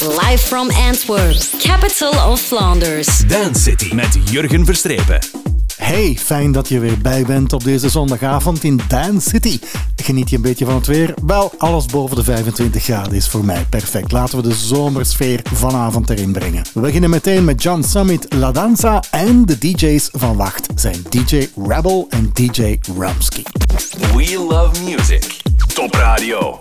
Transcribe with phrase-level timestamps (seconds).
[0.00, 3.26] Live from Antwerp, capital of Flanders.
[3.26, 5.18] Dance City met Jurgen Verstrepen.
[5.76, 9.58] Hey, fijn dat je weer bij bent op deze zondagavond in Dance City.
[9.96, 11.14] Geniet je een beetje van het weer?
[11.26, 14.12] Wel, alles boven de 25 graden is voor mij perfect.
[14.12, 16.64] Laten we de zomersfeer vanavond erin brengen.
[16.74, 21.48] We beginnen meteen met John Summit, La Danza en de DJ's van Wacht zijn DJ
[21.66, 23.42] Rebel en DJ Rumsky.
[24.14, 25.40] We love music.
[25.74, 26.60] Top radio.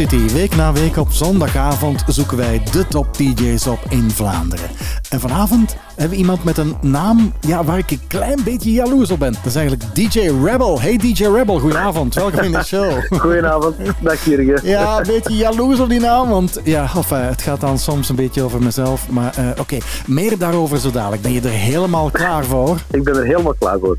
[0.00, 0.32] City.
[0.32, 4.68] Week na week op zondagavond zoeken wij de top DJ's op in Vlaanderen.
[5.10, 9.10] En vanavond hebben we iemand met een naam ja, waar ik een klein beetje jaloers
[9.10, 9.32] op ben.
[9.32, 10.80] Dat is eigenlijk DJ Rebel.
[10.80, 12.14] Hey DJ Rebel, goedenavond.
[12.14, 12.92] Welkom in de show.
[13.20, 14.68] Goedenavond, dag Jurgen.
[14.68, 18.08] Ja, een beetje jaloers op die naam, want ja, of, uh, het gaat dan soms
[18.08, 19.08] een beetje over mezelf.
[19.08, 19.82] Maar uh, oké, okay.
[20.06, 21.22] meer daarover zo dadelijk.
[21.22, 22.78] Ben je er helemaal klaar voor?
[22.90, 23.96] Ik ben er helemaal klaar voor.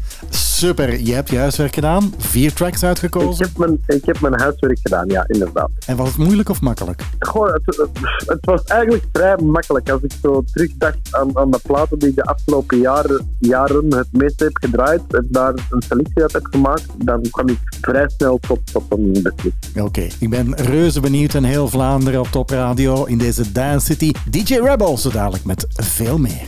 [0.61, 3.45] Super, je hebt je huiswerk gedaan, vier tracks uitgekozen.
[3.45, 5.69] Ik heb mijn, ik heb mijn huiswerk gedaan, ja, inderdaad.
[5.85, 7.03] En was het moeilijk of makkelijk?
[7.19, 7.89] Goh, het, het,
[8.25, 9.89] het was eigenlijk vrij makkelijk.
[9.89, 14.07] Als ik zo terugdacht aan, aan de platen die ik de afgelopen jaren, jaren het
[14.11, 18.39] meeste heb gedraaid en daar een selectie uit heb gemaakt, dan kwam ik vrij snel
[18.47, 19.85] tot, tot een beslissing.
[19.85, 24.11] Oké, ik ben reuze benieuwd en heel Vlaanderen op Top Radio in deze Dance City.
[24.29, 26.47] DJ Rebel zo dadelijk met veel meer.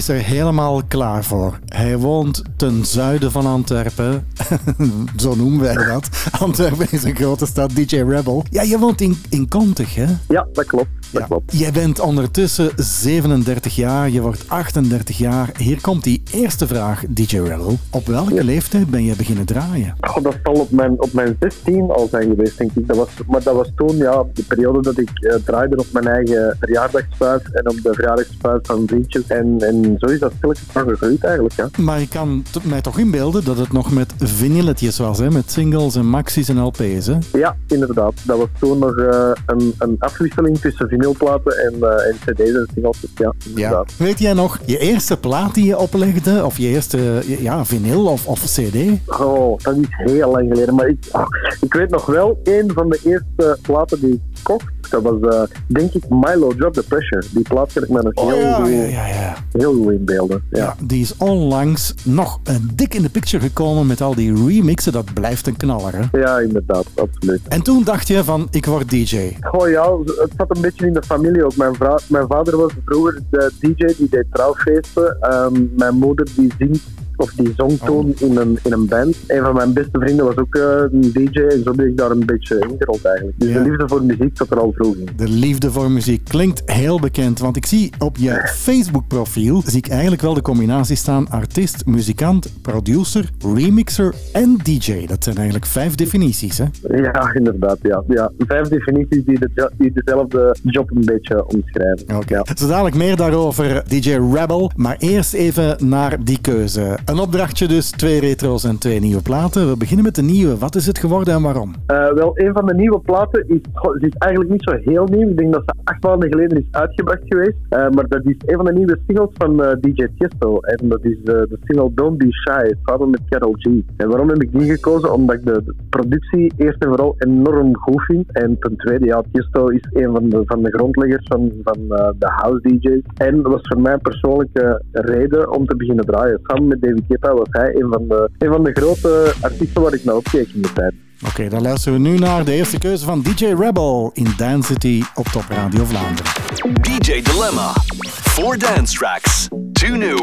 [0.00, 1.58] Is er helemaal klaar voor.
[1.68, 4.26] Hij woont ten zuiden van Antwerpen.
[5.16, 6.08] Zo noemen wij dat.
[6.38, 7.70] Antwerpen is een grote stad.
[7.70, 8.44] DJ Rebel.
[8.50, 10.06] Ja, je woont in, in Kontig, hè?
[10.28, 10.88] Ja, dat klopt.
[11.10, 11.26] Dat Ja.
[11.26, 11.58] klopt.
[11.58, 15.50] Jij bent ondertussen 37 jaar, je wordt 38 jaar.
[15.56, 17.78] Hier komt die eerste vraag, DJ Rebel.
[17.90, 19.94] Op welke leeftijd ben je beginnen draaien?
[20.00, 22.86] Goh, dat zal op mijn, op mijn 16 al zijn geweest, denk ik.
[22.86, 26.06] Dat was, maar dat was toen ja, de periode dat ik eh, draaide op mijn
[26.06, 29.26] eigen verjaardagspuis en op de verjaardagspuis van vriendjes.
[29.26, 31.54] En, en zo is dat stilletjes van gegroeid eigenlijk.
[31.54, 31.68] Ja.
[31.78, 35.30] Maar je kan mij toch inbeelden dat het nog met vinylletjes was, hè?
[35.30, 37.06] met singles en maxis en LP's.
[37.06, 37.18] Hè?
[37.32, 38.12] ja, inderdaad.
[38.24, 42.68] Dat was toen nog eh, een, een afwisseling tussen vinylplaten en, eh, en cd's en
[42.74, 43.04] singles.
[43.14, 43.96] Ja, inderdaad.
[43.96, 46.44] Weet jij nog je eerste plaat die je oplegde?
[46.44, 48.76] Of je eerste ja, vinyl of, of cd?
[49.06, 50.74] Oh, dat is heel lang geleden.
[50.74, 51.26] Maar ik, ah,
[51.60, 55.42] ik weet nog wel, een van de eerste platen die ik kocht, dat was eh,
[55.66, 57.24] denk ik Milo Drop the Pressure.
[57.30, 59.36] Die plaat kan ik me nog Oh heel, ja, goed, ja, ja, ja.
[59.52, 60.42] heel goed inbeelden.
[60.50, 60.58] Ja.
[60.58, 64.92] Ja, die is onlangs nog eh, dik in de picture gekomen met al die remixen.
[64.92, 66.18] Dat blijft een knaller, hè?
[66.18, 67.40] Ja, inderdaad, absoluut.
[67.48, 69.36] En toen dacht je van, ik word DJ.
[69.50, 71.56] Oh ja, het zat een beetje in de familie ook.
[71.56, 75.16] Mijn, vrou- mijn vader was vroeger de DJ die deed trouwfeesten.
[75.20, 76.84] Ehm, mijn moeder die zingt
[77.20, 79.16] of die zong toen in, een, in een band.
[79.26, 80.62] Een van mijn beste vrienden was ook eh,
[80.92, 83.40] een DJ en zo ben ik daar een beetje ingerold eigenlijk.
[83.40, 83.62] Dus Ja.
[83.62, 85.08] de liefde voor muziek zat er al vroeg in.
[85.16, 89.88] De liefde voor muziek klinkt heel bekend, want ik zie op je Facebook-profiel zie ik
[89.88, 95.06] eigenlijk wel de combinatie staan artiest, muzikant, producer, remixer en DJ.
[95.06, 96.64] Dat zijn eigenlijk vijf definities, hè?
[96.96, 97.78] Ja, inderdaad.
[97.82, 98.02] Ja.
[98.08, 98.30] Ja.
[98.38, 102.16] Vijf definities die, de, die dezelfde job een beetje omschrijven.
[102.16, 102.34] Oké.
[102.34, 102.46] Ja.
[102.54, 104.70] Zo dadelijk meer daarover, DJ Rebel.
[104.76, 106.98] Maar eerst even naar die keuze.
[107.10, 109.68] Een opdrachtje dus, twee retro's en twee nieuwe platen.
[109.68, 110.58] We beginnen met de nieuwe.
[110.58, 111.74] Wat is het geworden en waarom?
[111.86, 113.60] Eh, wel, een van de nieuwe platen is,
[113.98, 115.28] is eigenlijk niet zo heel nieuw.
[115.28, 117.56] Ik denk dat ze acht maanden geleden is uitgebracht geweest.
[117.68, 120.58] Eh, maar dat is een van de nieuwe singles van eh, DJ Tiesto.
[120.58, 123.64] En dat is de single Don't Be Shy, samen met Carol G.
[123.96, 125.12] En waarom heb ik die gekozen?
[125.12, 128.32] Omdat ik de, productie eerst en vooral enorm goed vind.
[128.32, 131.78] En ten tweede, ja, Tiesto is een van de, van de grondleggers van, van
[132.18, 133.02] de house DJ's.
[133.14, 136.40] En dat was voor mij een persoonlijke reden om te beginnen draaien.
[136.42, 140.04] Samen met David Was hij een van de, een van de grote artiesten waar ik
[140.04, 140.94] naar opkeek in de tijd.
[141.26, 145.02] Oké, dan luisteren we nu naar de eerste keuze van DJ Rebel in Dance City
[145.14, 146.32] op Top Radio Vlaanderen.
[146.80, 147.72] DJ Dilemma.
[148.06, 149.48] Four dance tracks.
[149.72, 150.18] Two new,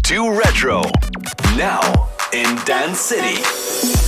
[0.00, 0.80] two retro.
[1.56, 1.82] Now
[2.30, 4.07] in Dance City.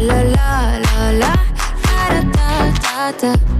[0.00, 1.32] la, la la la.
[1.84, 3.57] La da da, da da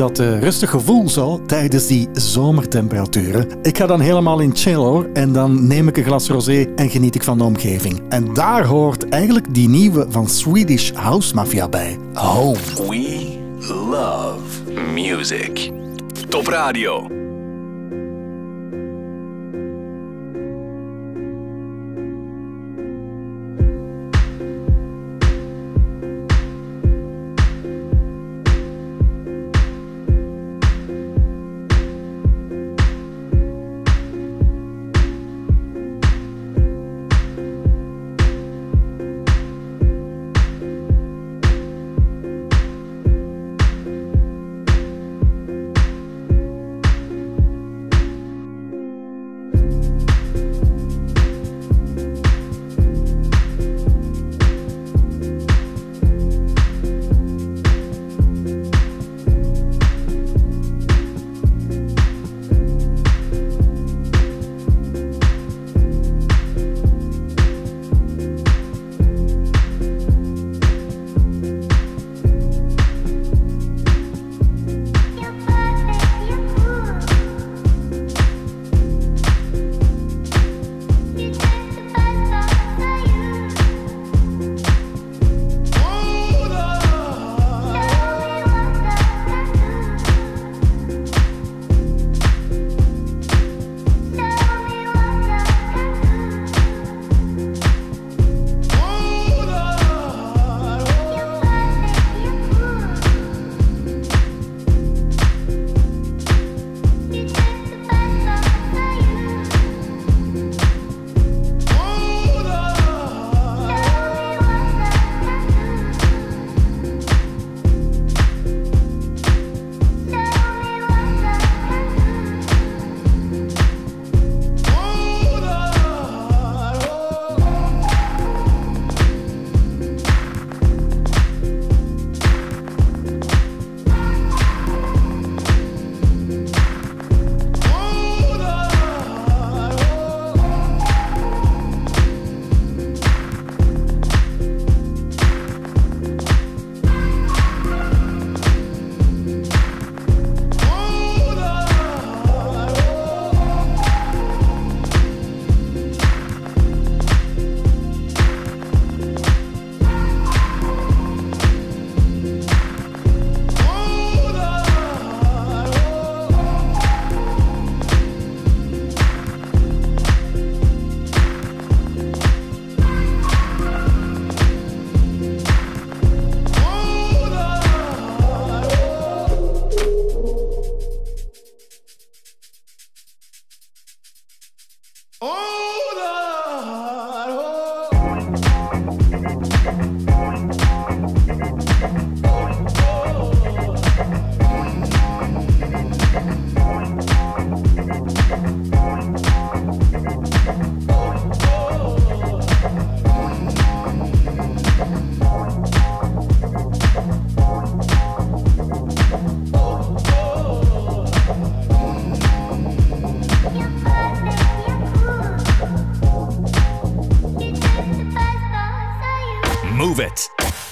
[0.00, 3.46] dat eh, rustig gevoel zo tijdens die zomertemperaturen?
[3.62, 5.08] Ik ga dan helemaal in chill hoor.
[5.12, 8.02] En dan neem ik een glas rosé en geniet ik van de omgeving.
[8.08, 11.98] En daar hoort eigenlijk die nieuwe van Swedish House Mafia bij.
[12.14, 12.58] Home.
[12.88, 15.70] We love music.
[16.28, 17.19] Top Radio.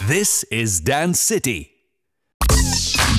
[0.08, 1.68] This is Dance City.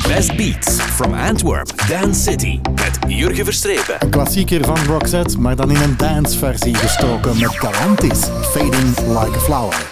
[0.08, 2.60] Best beats from Antwerp, Dance City.
[2.76, 4.10] Met Jurgen Verstrepen.
[4.10, 8.20] Klassieker van Roxette, maar dan in een danceversie gestoken met Galantis.
[8.26, 9.88] Fading like a flower.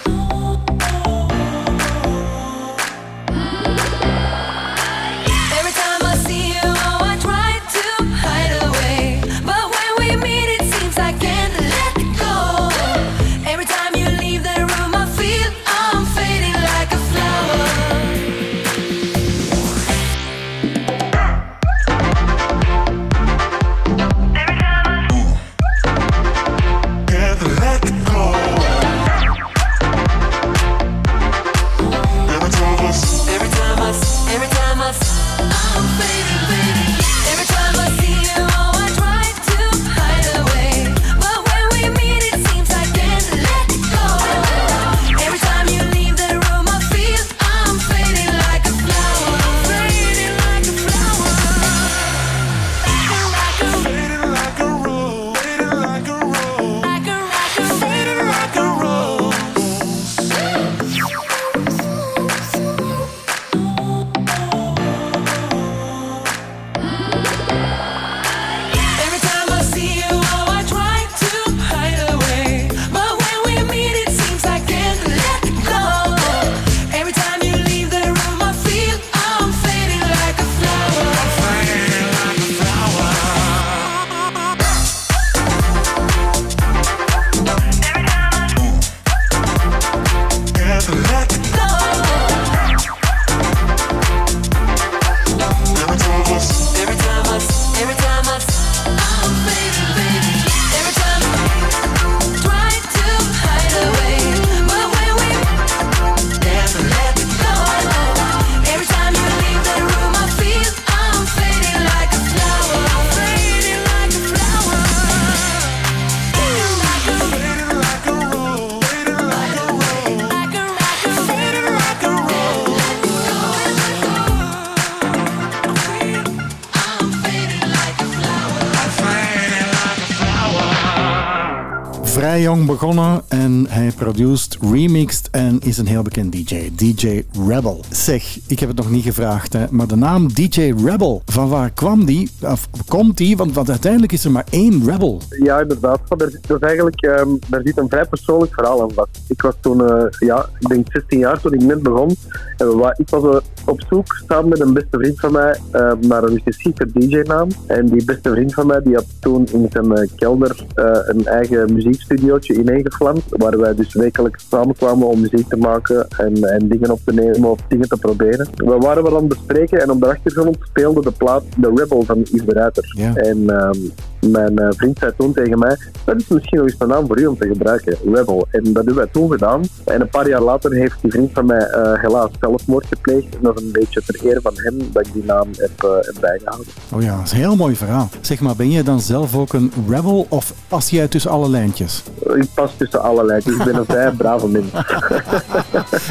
[132.48, 136.70] Jong begonnen en hij produced, remixed en is een heel bekend DJ.
[136.74, 137.84] DJ Rebel.
[137.90, 141.70] Zeg, ik heb het nog niet gevraagd, hè, maar de naam DJ Rebel, van waar
[141.70, 142.30] kwam die?
[142.40, 143.36] Of komt die?
[143.36, 145.20] Want, want uiteindelijk is er maar één Rebel.
[145.28, 146.00] Ja, inderdaad.
[146.08, 149.20] Maar er, dus eigenlijk, ehm, daar zit een vrij persoonlijk verhaal aan vast.
[149.26, 152.16] Ik was toen, eh, ja, ik denk 16 jaar toen ik net begon.
[152.56, 156.22] En ik was eh, op zoek samen met een beste vriend van mij eh, naar
[156.22, 157.48] een specifieke DJ-naam.
[157.66, 161.26] En die beste vriend van mij die had toen in zijn eh, kelder eh, een
[161.26, 163.22] eigen muziekstudiootje ineengevlamd.
[163.28, 167.50] Waar wij dus wekelijks samenkwamen om muziek te maken en, en dingen op te nemen
[167.50, 168.48] of dingen te proberen.
[168.54, 172.02] We waren wel aan het bespreken en op de achtergrond speelde de plaat The Rebel
[172.02, 172.92] van Yves de Ruiter.
[172.96, 173.14] Ja.
[173.14, 173.78] En ehm,
[174.20, 177.20] mijn eh, vriend zei toen tegen mij, dat is misschien nog eens een naam voor
[177.20, 178.46] u om te gebruiken, Rebel.
[178.50, 179.62] En dat hebben wij toen gedaan.
[179.84, 183.34] En een paar jaar later heeft die vriend van mij eh, helaas zelfmoord gepleegd.
[183.36, 186.14] En dat is een beetje ter ere van hem dat ik die naam heb, heb
[186.20, 186.66] bijgehouden.
[186.92, 188.08] Oh ja, dat is een heel mooi verhaal.
[188.20, 192.02] Zeg maar, ben jij dan zelf ook een Rebel of pas jij tussen alle lijntjes?
[192.34, 194.66] Ik pas tussen allerlei, dus ik ben een vrij brave mens.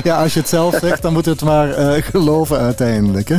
[0.04, 1.68] Ja, als je het zelf zegt, dan moet het maar
[2.04, 3.30] geloven uiteindelijk.
[3.30, 3.36] Hè?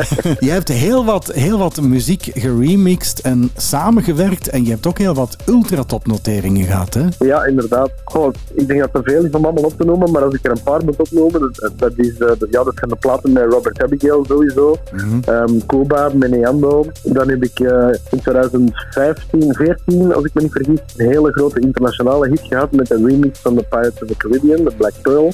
[0.46, 3.50] je hebt heel wat, heel wat muziek geremixed en
[4.02, 4.48] samengewerkt.
[4.48, 6.94] En je hebt ook heel wat ultratop-noteringen gehad.
[6.94, 7.06] Hè?
[7.18, 7.90] Ja, inderdaad.
[8.04, 10.44] Goh, ik denk dat er veel is om allemaal op te noemen, maar als ik
[10.44, 13.52] er een paar moet opnoemen, dat, dat, is, eh, ja, dat zijn de platen met
[13.52, 14.76] Robert Abigail sowieso.
[15.24, 16.86] Ehm, Cuba, Meneando.
[17.02, 21.60] Dan heb ik eh, in 2015, 14, als ik me niet vergis, een hele grote
[21.60, 25.32] internationale hit gehad met een remix van de Pirates of the Caribbean, de Black Pearl.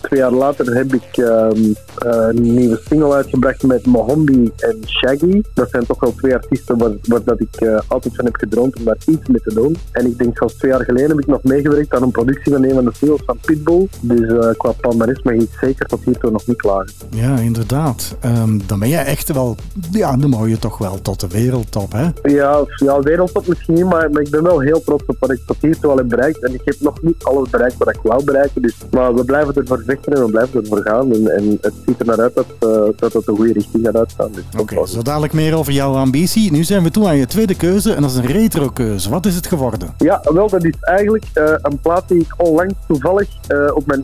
[0.00, 5.42] Twee jaar later heb ik ehm, eh, een nieuwe single uitgebracht met Mohombi en Shaggy.
[5.54, 8.76] Dat zijn toch wel twee artiesten waar, waar dat ik eh, altijd van heb gedroomd
[8.78, 9.76] om daar iets mee te doen.
[9.92, 12.64] En ik denk zelfs twee jaar geleden heb ik nog meegewerkt aan een productie van
[12.64, 13.88] een van de singles van Pitbull.
[14.00, 16.92] Dus uh, qua palmares mag ik zeker tot hiertoe nog niet klagen.
[17.10, 18.16] Ja, inderdaad.
[18.20, 19.56] Ehm, dan ben jij echt wel,
[19.90, 22.08] ja, dan je toch wel tot de wereldtop, hè?
[22.22, 25.40] Ja, ja wereldtop misschien niet, maar, maar ik ben wel heel trots op wat ik
[25.46, 26.44] tot hiertoe al heb bereikt.
[26.44, 28.62] En ik heb nog niet alles bereikt wat ik wou bereiken.
[28.62, 31.12] Dus, maar we blijven ervoor vechten en we blijven ervoor gaan.
[31.12, 33.96] En, en het ziet er naar uit dat, uh, dat het de goede richting gaat
[33.96, 34.32] uitstaan.
[34.32, 36.52] Dus Oké, okay, zo dadelijk meer over jouw ambitie.
[36.52, 39.10] Nu zijn we toe aan je tweede keuze en dat is een retro keuze.
[39.10, 39.94] Wat is het geworden?
[39.98, 44.02] Ja, wel, dat is eigenlijk uh, een plaat die ik onlangs toevallig uh, op mijn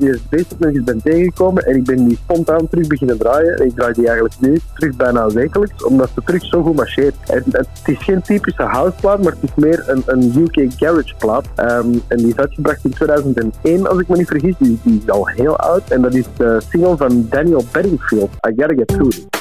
[0.59, 1.67] nog eens ben tegengekomen.
[1.67, 3.57] En ik ben die spontaan terug beginnen draaien.
[3.57, 7.15] En ik draai die eigenlijk nu terug bijna wekelijks, omdat ze terug zo goed marcheert.
[7.27, 11.47] En, het is geen typische houseplaat, maar het is meer een, een UK garage plaat.
[11.57, 14.55] Um, en die is uitgebracht in 2001, als ik me niet vergis.
[14.59, 15.74] Die, die is al heel oud.
[15.89, 18.31] En dat is de single van Daniel Bedingfield.
[18.49, 19.34] I Gotta Get Through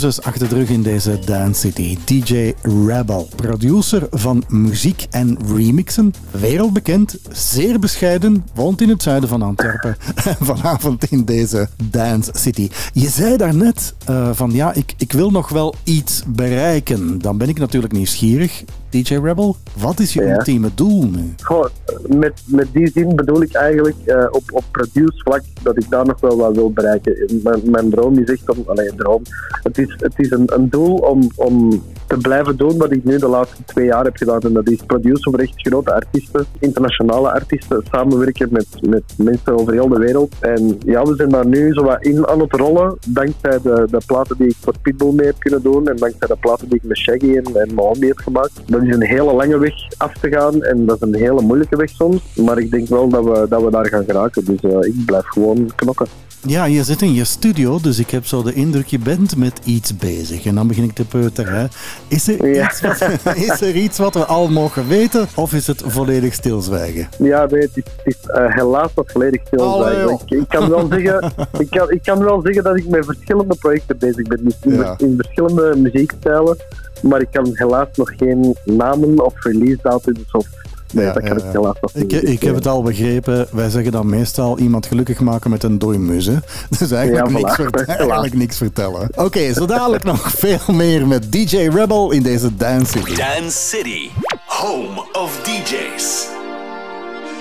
[0.00, 1.98] twee keuzes achter de in deze Dance City.
[2.04, 9.42] DJ Rebel, producer van muziek en remixen, wereldbekend, zeer bescheiden, woont in het zuiden van
[9.42, 9.96] Antwerpen.
[10.40, 12.70] Vanavond in deze Dance City.
[12.92, 17.18] Je zei daarnet uh, van ja, ik, ik wil nog wel iets bereiken.
[17.18, 18.64] Dan ben ik natuurlijk nieuwsgierig.
[18.90, 20.34] DJ Rebel, wat is je ja.
[20.34, 21.34] ultieme doel nu?
[21.42, 21.66] Goh,
[22.08, 26.06] met, met die zin bedoel ik eigenlijk uh, op, op produce vlak dat ik daar
[26.06, 27.40] nog wel wat wil bereiken.
[27.42, 29.22] Mijn, mijn droom is echt om, alleen droom,
[29.62, 33.18] het is, het is een, een doel om, om te blijven doen wat ik nu
[33.18, 34.40] de laatste twee jaar heb gedaan.
[34.40, 39.72] En dat is produceren voor echt grote artiesten, internationale artiesten, samenwerken met, met mensen over
[39.72, 40.34] heel de wereld.
[40.40, 44.00] En ja, we zijn daar nu zo wat in aan het rollen, dankzij de, de
[44.06, 46.88] platen die ik voor Pitbull mee heb kunnen doen en dankzij de platen die ik
[46.88, 48.52] met Shaggy en, en Mohammed heb gemaakt.
[48.66, 51.76] Dat is een hele lange weg af te gaan en dat is een hele moeilijke
[51.76, 52.36] weg soms.
[52.36, 54.44] Maar ik denk wel dat we, dat we daar gaan geraken.
[54.44, 56.06] Dus uh, ik blijf gewoon knokken.
[56.46, 59.60] Ja, je zit in je studio, dus ik heb zo de indruk, je bent met
[59.64, 60.46] iets bezig.
[60.46, 61.70] En dan begin ik te peuteren.
[62.08, 63.00] Is er, iets wat,
[63.48, 67.08] is er iets wat we al mogen weten, of is het volledig stilzwijgen?
[67.18, 70.10] Ja, nee, het is, het is uh, helaas nog volledig stilzwijgen.
[70.10, 73.54] Ik, ik, kan wel zeggen, ik, kan, ik kan wel zeggen dat ik met verschillende
[73.54, 74.44] projecten bezig ben.
[74.44, 74.94] Dus in, ja.
[74.98, 76.56] in verschillende muziekstijlen.
[77.02, 80.46] Maar ik kan helaas nog geen namen of release datums of
[80.92, 83.46] Nee, ja, dat kan ik helaas ik, ik heb het al begrepen.
[83.50, 86.42] Wij zeggen dan meestal iemand gelukkig maken met een dooimuze.
[86.78, 87.58] Dus eigenlijk, niks,
[87.96, 89.02] eigenlijk niks vertellen.
[89.02, 93.14] Oké, okay, zo dadelijk nog veel meer met DJ Rebel in deze Dance City.
[93.16, 94.10] Dance City,
[94.46, 96.26] home of DJs.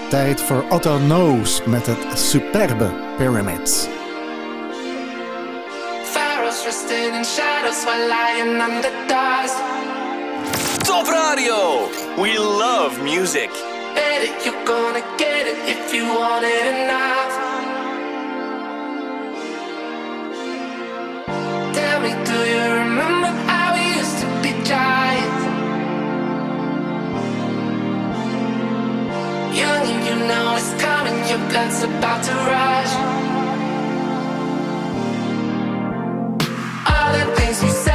[0.10, 3.88] Tijd voor Otto Knows met het superbe Pyramids.
[6.04, 9.89] Pharaohs resting in shadows while lying under dust.
[10.90, 11.88] Top Radio.
[12.20, 13.52] We love music.
[13.94, 17.34] Bet it, you're gonna get it if you want it enough.
[21.78, 25.44] Tell me, do you remember how we used to be giants?
[29.62, 32.94] Young and you know it's coming, your blood's about to rush.
[36.92, 37.89] All the things you said.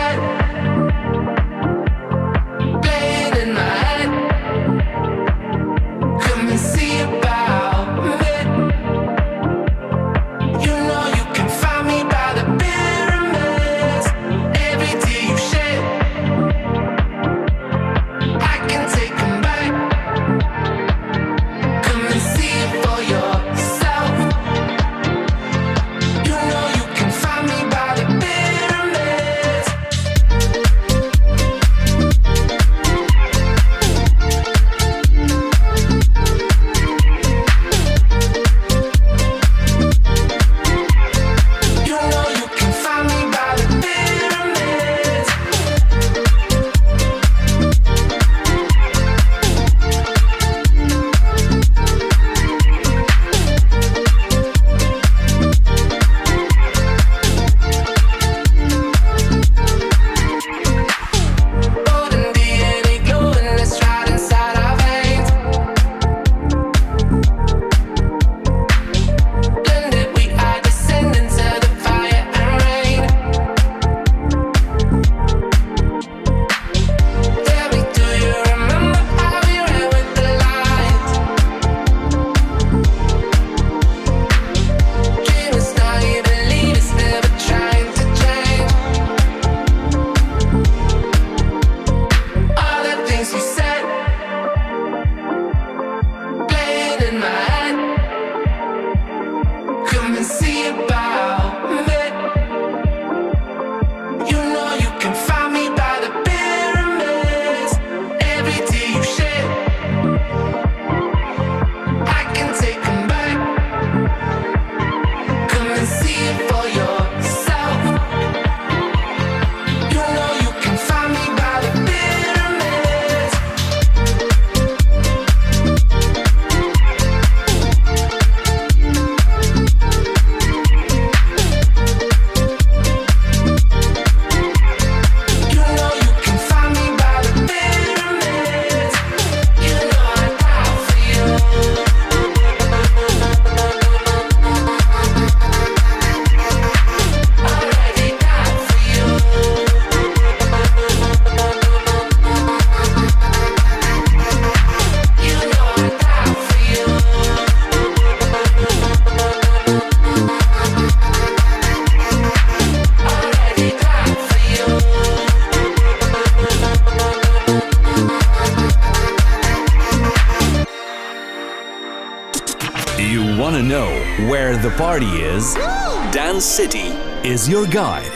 [176.54, 178.12] City is your guide.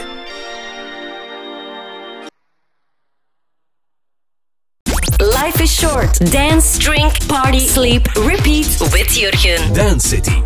[5.19, 6.33] Life is short.
[6.33, 9.75] Dance, drink, party, sleep, repeat with Jurgen.
[9.75, 10.43] Dance City.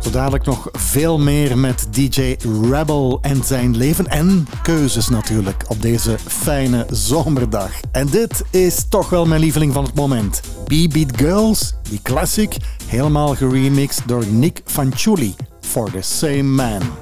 [0.00, 2.36] Zo dadelijk nog veel meer met DJ
[2.70, 7.70] Rebel en zijn leven en keuzes natuurlijk op deze fijne zomerdag.
[7.92, 10.40] En dit is toch wel mijn lieveling van het moment.
[10.64, 15.34] B-Beat Girls, die classic, helemaal geremixed door Nick Fanciulli
[15.72, 17.01] for the Same Man.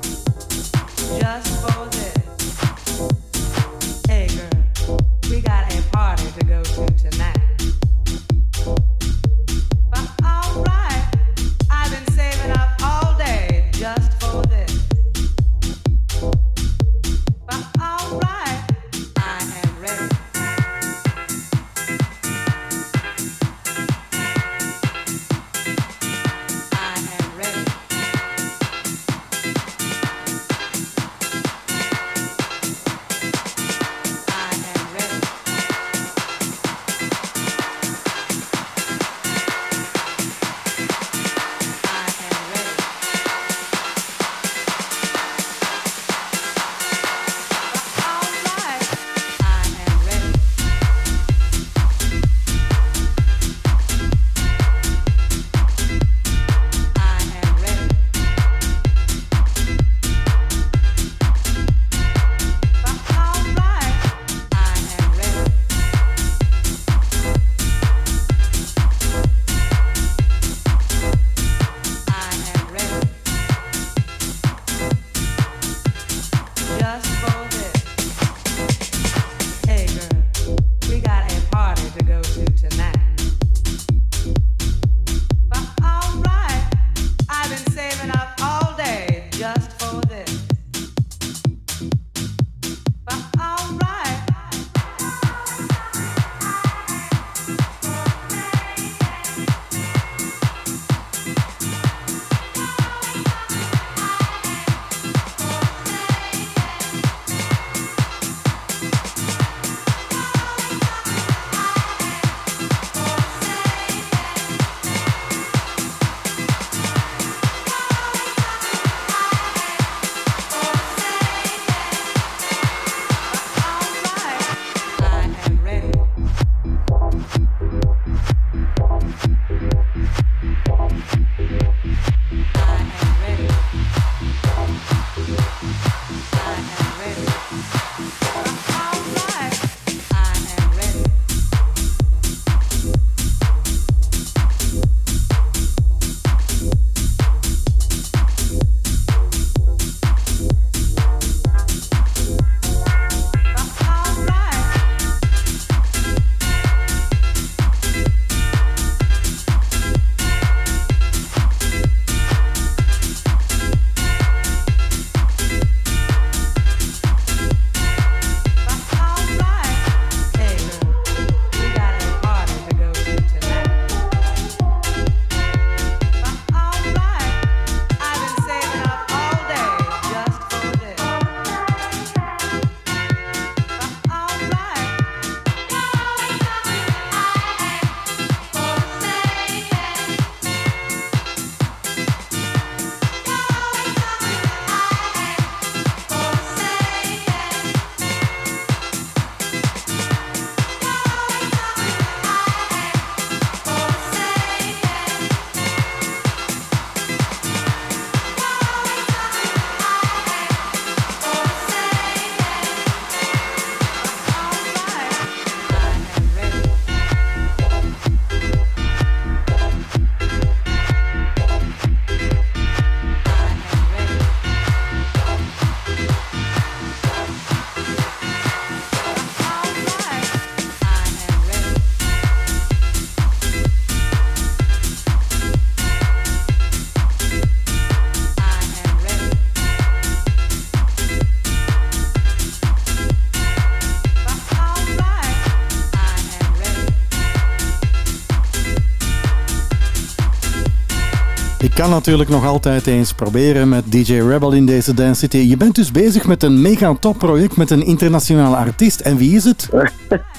[251.81, 255.37] Kan natuurlijk nog altijd eens proberen met DJ Rebel in deze Dance City.
[255.37, 259.01] Je bent dus bezig met een mega top project met een internationale artiest.
[259.01, 259.69] En wie is het?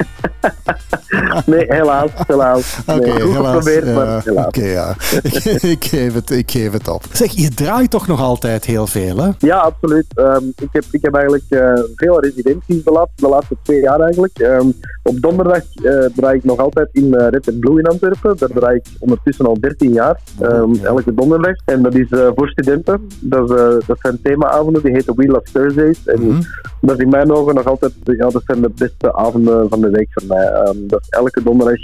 [1.52, 2.80] Nee, helaas, helaas.
[2.88, 3.56] Oké, nee, goed helaas.
[3.56, 3.94] geprobeerd, ja.
[3.94, 4.46] maar helaas.
[4.46, 4.96] Oké, ja.
[5.76, 7.04] ik, geef het, ik geef het op.
[7.12, 9.30] Zeg, je draait toch nog altijd heel veel, hè?
[9.40, 10.06] Ja, absoluut.
[10.14, 14.00] Ehm, ik, heb, ik heb eigenlijk eh, veel residenties de laatste, de laatste twee jaar
[14.00, 14.40] eigenlijk.
[14.40, 14.68] Ehm,
[15.04, 18.38] op donderdag eh, draai ik nog altijd in eh, Red Blue in Antwerpen.
[18.38, 21.56] Daar draai ik ondertussen al 13 jaar, ehm, elke donderdag.
[21.66, 23.08] En dat is eh, voor studenten.
[23.20, 26.06] Dat, is, eh, dat zijn themaavonden, die heten We Love Thursdays.
[26.06, 26.44] En
[26.82, 29.90] dat is in mijn ogen nog altijd, ja, dat zijn de beste avonden van de
[29.90, 30.46] week voor mij.
[30.48, 31.76] Ehm, dat is elke donderdag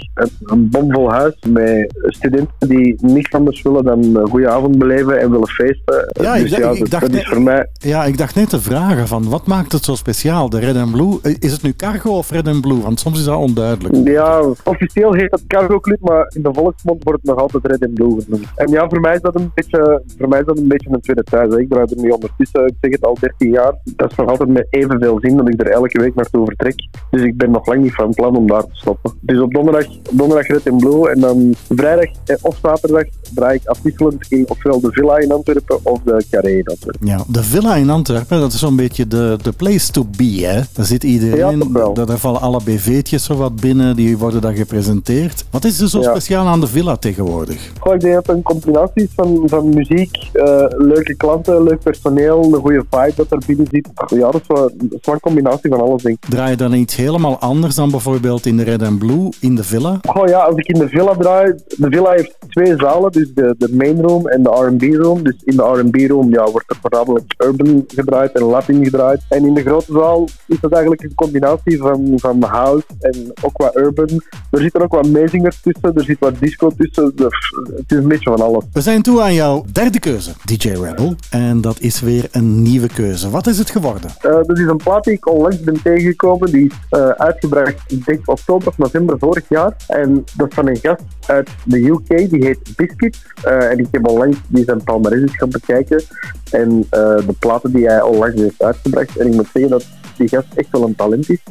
[0.44, 5.30] een, bomvol huis met studenten die niks anders willen dan een goede avond beleven en
[5.30, 6.08] willen feesten.
[6.22, 8.34] Ja, ik dus ja, ik dat, dacht dat net- is voor mij Ja, ik dacht
[8.34, 11.18] net te vragen van, wat maakt het zo speciaal, de Red and Blue?
[11.22, 12.80] Eh, Is het nu cargo of Red and Blue?
[12.82, 14.08] Want soms is dat onduidelijk.
[14.08, 17.82] Ja, officieel heet het Cargo Club, maar in de volksmond wordt het nog altijd Red
[17.82, 18.46] and Blue genoemd.
[18.56, 21.00] En ja, voor mij is dat een beetje, voor mij is dat een, beetje een
[21.00, 21.52] tweede thuis.
[21.54, 21.60] hè.
[21.60, 23.74] Ik draai er nu ondertussen, ik zeg het al 13 jaar.
[23.96, 26.74] Dat is nog altijd met evenveel zin dat ik er elke week naartoe vertrek.
[27.10, 29.12] Dus ik ben nog lang niet van plan om daar te stoppen.
[29.20, 33.66] Dus op donderdag, donderdag Red and Blue en dan vrijdag eh, of zaterdag draai ik
[33.68, 37.06] afwisselend in ofwel de Villa in Antwerpen of de Carré in Antwerpen.
[37.06, 40.60] Ja, de villa in Antwerpen, dat is zo'n beetje de, de place to be, hè?
[40.72, 41.94] Daar zit Ja, iedereen, wel.
[41.94, 45.44] daar, daar vallen alle BV'tjes zo wat binnen, die worden dan gepresenteerd.
[45.50, 46.10] Wat is er zo Ja.
[46.10, 47.72] speciaal aan de villa tegenwoordig?
[47.80, 51.82] Goh, ik denk dat het een combinatie is van, van muziek, eh, leuke klanten, leuk
[51.82, 53.88] personeel, een goede vibe dat er binnen zit.
[54.06, 56.30] Ja, dat is wel, dat is een combinatie van alles, denk ik.
[56.30, 59.64] Draai je dan iets helemaal anders dan bijvoorbeeld in de Red and Blue, in de
[59.64, 59.98] villa?
[60.08, 63.54] Goh, ja, als ik in de villa draai, de villa heeft twee zalen, dus de,
[63.58, 65.22] de main room en de R&B room.
[65.22, 69.20] Dus in de R&B room ja, wordt er voornamelijk urban gedraaid en Latin gedraaid.
[69.28, 73.56] En in de grote zaal is dat eigenlijk een combinatie van, van house en ook
[73.56, 74.08] wat urban.
[74.50, 77.12] Er zitten ook wat meezingers tussen, er zit wat disco tussen.
[77.16, 78.64] Er- het is een beetje van alles.
[78.72, 81.14] We zijn toe aan jouw derde keuze, DJ Rebel.
[81.30, 83.30] En dat is weer een nieuwe keuze.
[83.30, 84.10] Wat is het geworden?
[84.20, 86.50] Eh, dat is een plaat die ik onlangs ben tegengekomen.
[86.50, 89.76] Die is eh, uitgebracht, ik oktober november vorig jaar.
[89.86, 93.18] En dat is van een gast uit de UK, die heet Biscuit.
[93.42, 96.02] Eh, en ik heb onlangs die zijn palmarès gaan bekijken.
[96.50, 99.16] En eh, de platen die hij onlangs heeft uitgebracht.
[99.16, 99.86] En ik moet zeggen dat
[100.18, 101.42] die gast echt wel een talent is.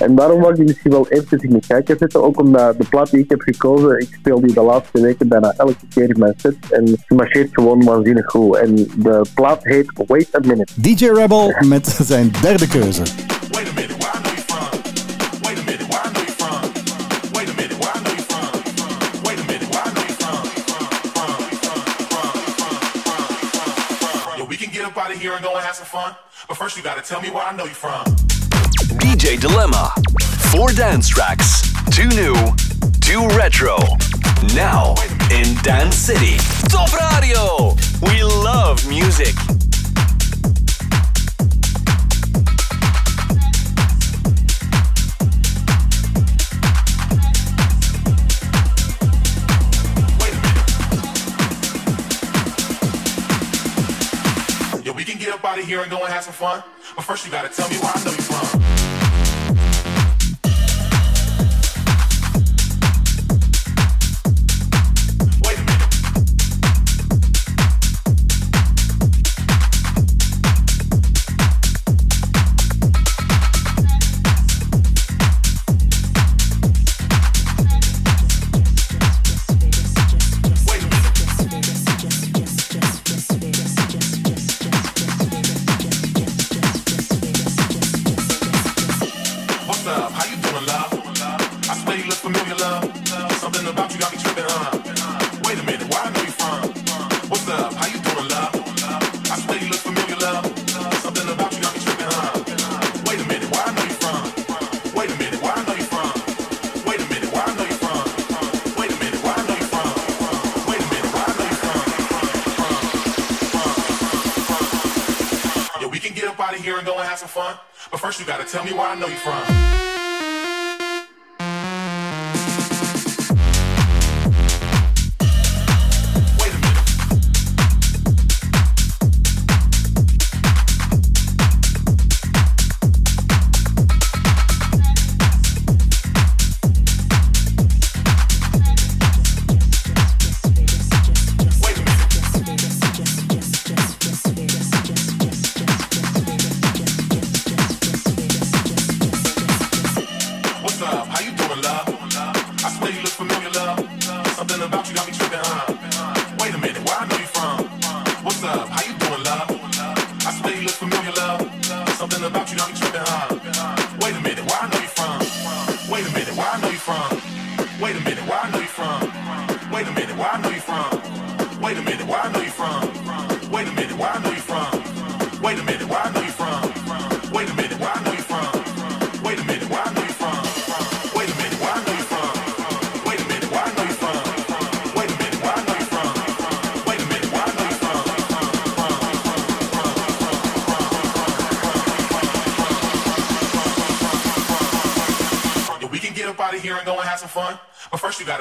[0.00, 2.22] En daarom wil ik die misschien wel eventjes in de kijker zetten.
[2.22, 5.54] Ook omdat de plaat die ik heb gekozen, ik speel die de laatste weken bijna
[5.56, 6.56] elke keer in mijn set.
[6.70, 8.56] En die marcheert gewoon waanzinnig goed.
[8.56, 10.72] En de plaat heet Wait a Minute.
[10.80, 13.02] DJ Rebel met zijn derde keuze.
[13.50, 13.79] Wait a minute,
[24.90, 26.14] up out of here and go and have some fun.
[26.48, 28.04] But first, you gotta tell me where I know you from.
[28.98, 29.92] DJ Dilemma.
[30.50, 31.62] Four dance tracks.
[31.90, 32.34] Two new,
[33.00, 33.78] two retro.
[34.54, 34.94] Now
[35.30, 36.38] in Dance City.
[36.68, 37.76] Top Radio.
[38.02, 39.34] We love music.
[55.70, 56.64] Here and go and have some fun.
[56.96, 58.79] But first, you gotta tell me where I know you from.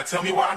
[0.10, 0.49] Tell me where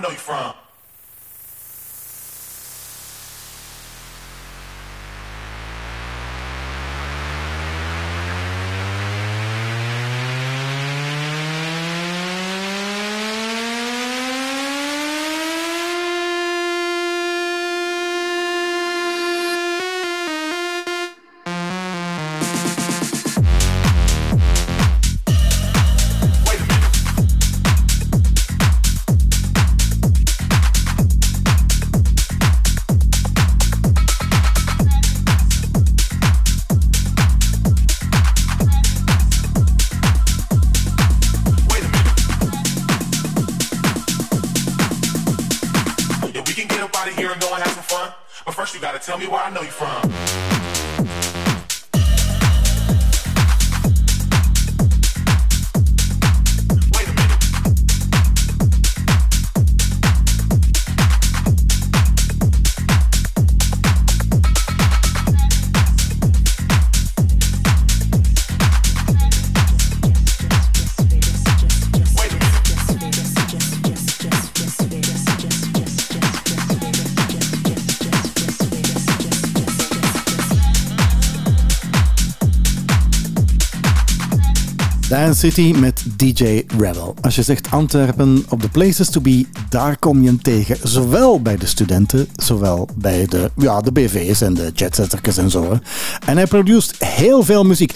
[85.42, 87.14] City met DJ Rebel.
[87.20, 90.76] Als je zegt Antwerpen op de places to be, daar kom je hem tegen.
[90.82, 95.78] Zowel bij de studenten, zowel bij de, ja, de BV's en de jetsetterkes en zo.
[96.26, 97.94] En hij produceert heel veel muziek.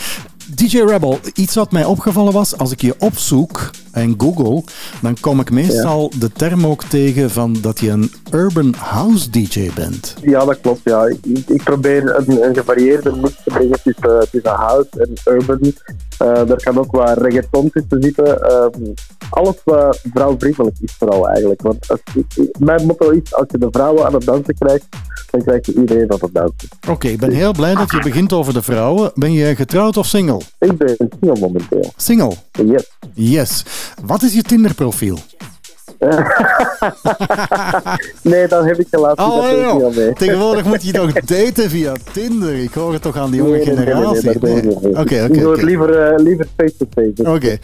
[0.55, 4.63] DJ Rebel, iets wat mij opgevallen was, als ik je opzoek en google,
[5.03, 9.71] dan kom ik meestal de term ook tegen van dat je een urban house DJ
[9.75, 10.15] bent.
[10.23, 10.81] Ja, dat klopt.
[10.85, 11.07] Ja.
[11.07, 15.73] Ik, ik probeer een, een gevarieerde mix te brengen tussen, tussen house en urban.
[16.19, 18.43] Eh er kan ook wat reggaeton tussen zitten.
[18.43, 18.93] Ehm,
[19.31, 21.63] alles wat vrouwvriendelijk is vooral eigenlijk.
[21.63, 22.01] Want als,
[22.59, 24.87] mijn motto is, als je de vrouwen aan het dansen krijgt,
[25.31, 26.69] dan krijg je iedereen aan het dansen.
[26.89, 29.11] Oké, ik ben heel blij dat je begint over de vrouwen.
[29.15, 30.36] Ben je getrouwd of single?
[30.59, 31.93] Ik ben single momenteel.
[31.97, 32.33] Single.
[32.53, 32.91] Yes.
[33.15, 33.65] Yes.
[34.05, 35.19] Wat is je Tinder-profiel?
[38.23, 39.25] Nee, dan heb ik gelaten.
[39.25, 40.13] Oh, dat niet al mee.
[40.13, 42.55] Tegenwoordig moet je toch daten via Tinder.
[42.55, 44.31] Ik hoor het toch aan die jonge Nee, nee, nee, nee, generatie.
[44.63, 44.75] niet.
[44.75, 45.65] Oké, oké, doe het oké.
[45.65, 47.13] liever, eh, liever face-to-face.
[47.15, 47.59] Dus Oké,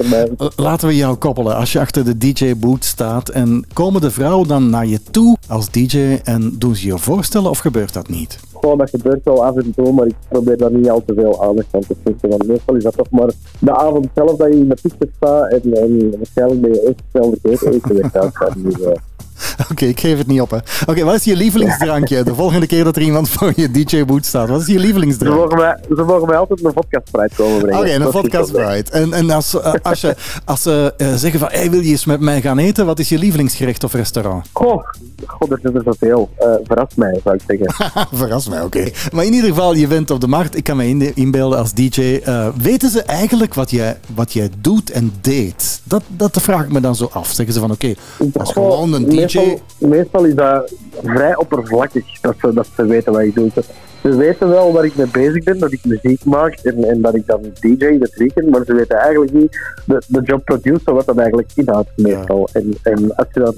[0.56, 1.56] laten we jou koppelen.
[1.56, 5.70] Als je achter de DJ-boot staat en komen de vrouwen dan naar je toe als
[5.70, 8.38] DJ en doen ze je voorstellen of gebeurt dat niet?
[8.60, 11.42] Gewoon, dat gebeurt wel af en toe, maar ik probeer daar niet al te veel
[11.42, 12.28] aandacht aan te schenken.
[12.28, 15.50] Want meestal is dat toch maar de avond zelf dat je in de picture staat
[15.52, 19.11] en, en waarschijnlijk ben je echt snel vergeten eten weg Shout out to
[19.58, 20.50] eh, Oké, ik geef het niet op.
[20.50, 20.58] hè.
[20.86, 22.22] Oké, wat is je lievelingsdrankje?
[22.22, 25.36] De volgende keer dat er iemand voor je DJ-boot staat, wat is je ze, lievelingsdrank?
[25.36, 27.78] mogen mij, ze mogen mij altijd een vodka Sprite komen brengen.
[27.80, 28.44] Oké, een vodka.
[28.44, 28.90] Sprite.
[28.92, 32.04] En, en als, eh, als, je, als ze eh, zeggen van, hey, wil je eens
[32.04, 32.86] met mij gaan eten?
[32.86, 34.46] Wat is je lievelingsgerecht of restaurant?
[34.52, 34.82] Goh,
[35.26, 36.30] god, er zijn er zoveel.
[36.38, 37.92] Eh verras mij, zou ik zeggen.
[38.18, 38.90] Verras mij, oké.
[39.12, 40.56] Maar in ieder geval, je bent op de markt.
[40.56, 42.20] Ik kan me in- inbeelden als DJ.
[42.24, 45.80] Eh, weten ze eigenlijk wat jij, wat jij doet en deed?
[45.84, 47.30] Dat, dat vraag ik me dan zo af.
[47.32, 49.20] Zeggen ze van, oké, Goh, gewoon een DJ.
[49.20, 53.50] Meestal, meestal is dat vrij oppervlakkig dat ze, dat ze weten wat ik doe.
[53.54, 53.62] Ze,
[54.02, 57.14] ze weten wel waar ik mee bezig ben, dat ik muziek maak en, en dat
[57.14, 61.06] ik dan DJ het weekend, maar ze weten eigenlijk niet de, de job producer wat
[61.06, 62.48] dat eigenlijk inhoudt meestal.
[62.52, 63.54] En, en als je dan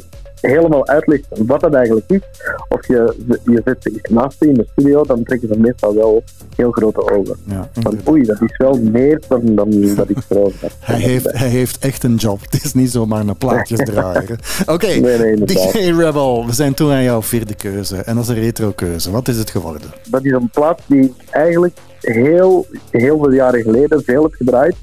[0.47, 2.21] helemaal uitlegt wat dat eigenlijk is,
[2.69, 3.15] of je,
[3.45, 6.23] je zet ze naast je in de studio, dan trekken ze meestal wel
[6.57, 7.37] heel grote ogen.
[7.45, 10.73] Ja, Van oei, dat is wel meer dan, dan dat ik erover heb.
[10.81, 12.41] Hij heeft, hij heeft echt een job.
[12.51, 14.39] Het is niet zomaar een plaatjesdraaier.
[14.67, 15.73] Oké, Nee, nee, inderdaad.
[15.73, 17.97] DJ Rebel, we zijn toen aan jouw vierde keuze.
[17.97, 19.11] En dat is een retro keuze.
[19.11, 19.91] Wat is het geworden?
[20.11, 24.77] dat is een plaat die eigenlijk heel, heel veel jaren geleden veel heeft gedraaid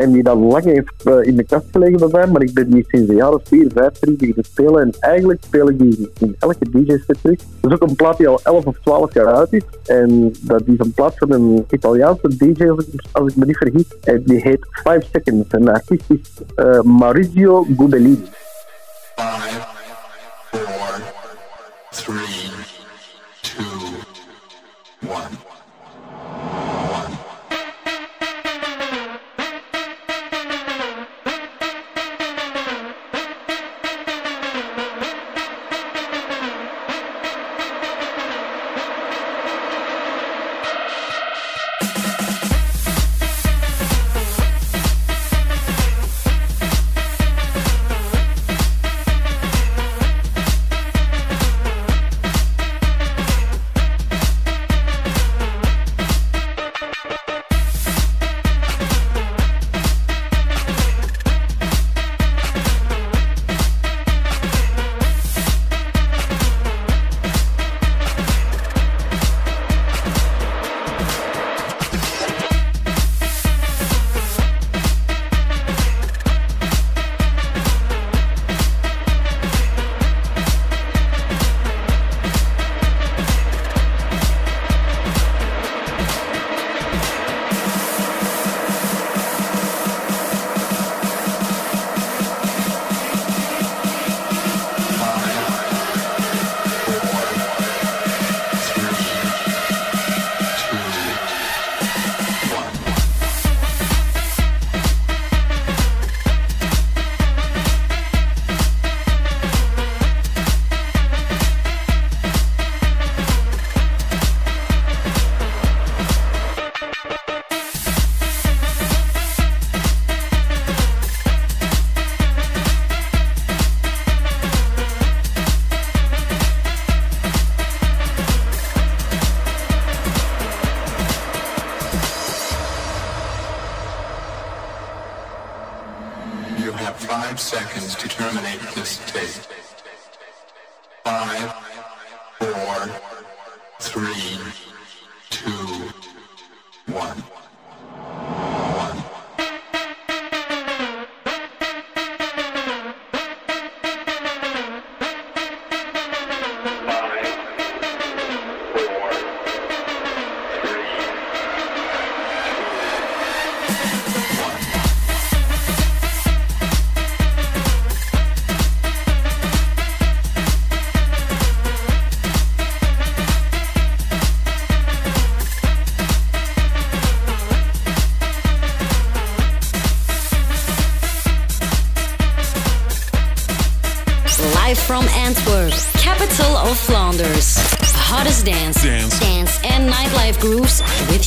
[0.00, 2.70] en die dat lang heeft eh, in de kast gelegen bij mij, maar ik ben
[2.70, 4.82] die sinds de jaren 4, 5, die te spelen.
[4.82, 7.38] En eigenlijk speel ik die in elke DJ-set terug.
[7.60, 9.62] Dat is ook een plaat die al 11 of 12 jaar uit is.
[9.86, 12.68] En dat is een plaat van een Italiaanse DJ,
[13.12, 13.84] als ik me niet vergis.
[14.00, 15.48] En die heet 5 Seconds.
[15.48, 16.18] En de artiest is
[16.56, 18.24] uh, Maurizio 5, 4, 3,
[21.90, 22.16] 2,
[25.00, 25.49] 1.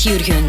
[0.04, 0.43] Jürgen.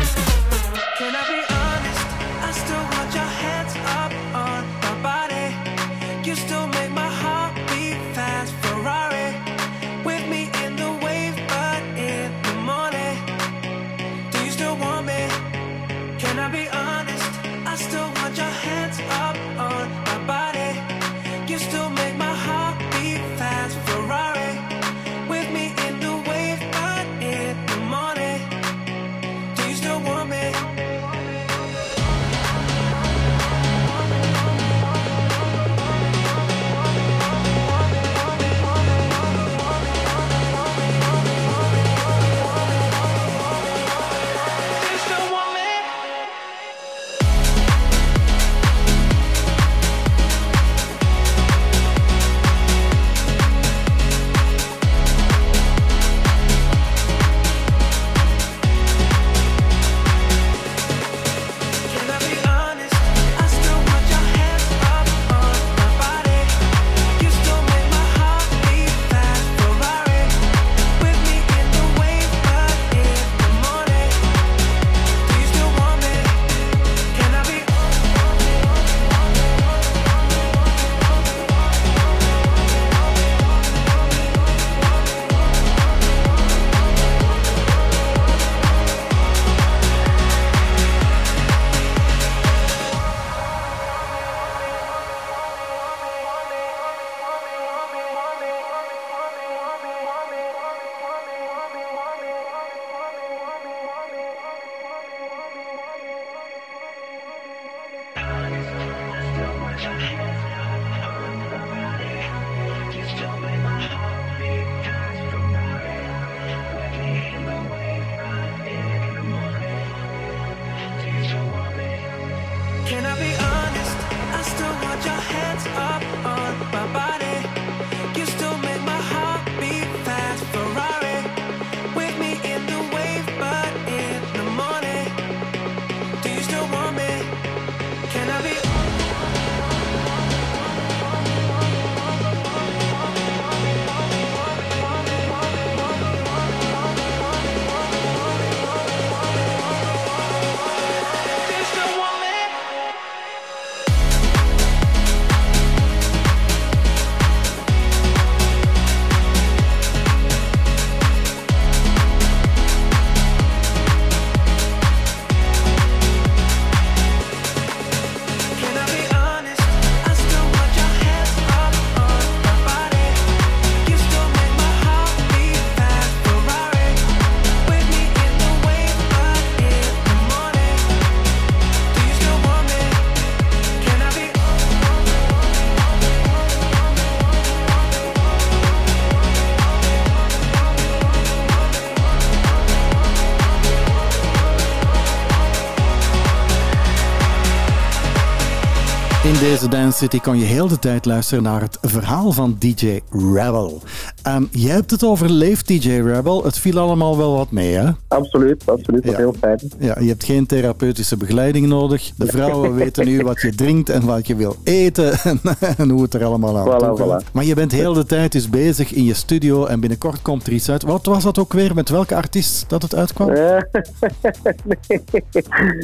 [199.54, 203.82] Deze Dance City kon je heel de tijd luisteren naar het verhaal van DJ Rebel.
[204.24, 206.44] Ehm, jij hebt het overleefd, DJ Rebel.
[206.44, 207.90] Het viel allemaal wel wat mee, hè?
[208.08, 209.02] Absoluut, absoluut.
[209.02, 209.24] Dat is Ja.
[209.24, 209.60] heel fijn.
[209.78, 212.10] Ja, je hebt geen therapeutische begeleiding nodig.
[212.16, 215.40] De vrouwen weten nu wat je drinkt en wat je wil eten en,
[215.76, 217.22] en hoe het er allemaal aan Voilà, toe gaat.
[217.24, 217.32] voilà.
[217.32, 220.52] Maar je bent heel de tijd dus bezig in je studio en binnenkort komt er
[220.52, 220.82] iets uit.
[220.82, 221.74] Wat was dat ook weer?
[221.74, 223.28] Met welke artiest dat het uitkwam?
[223.30, 223.56] Eh,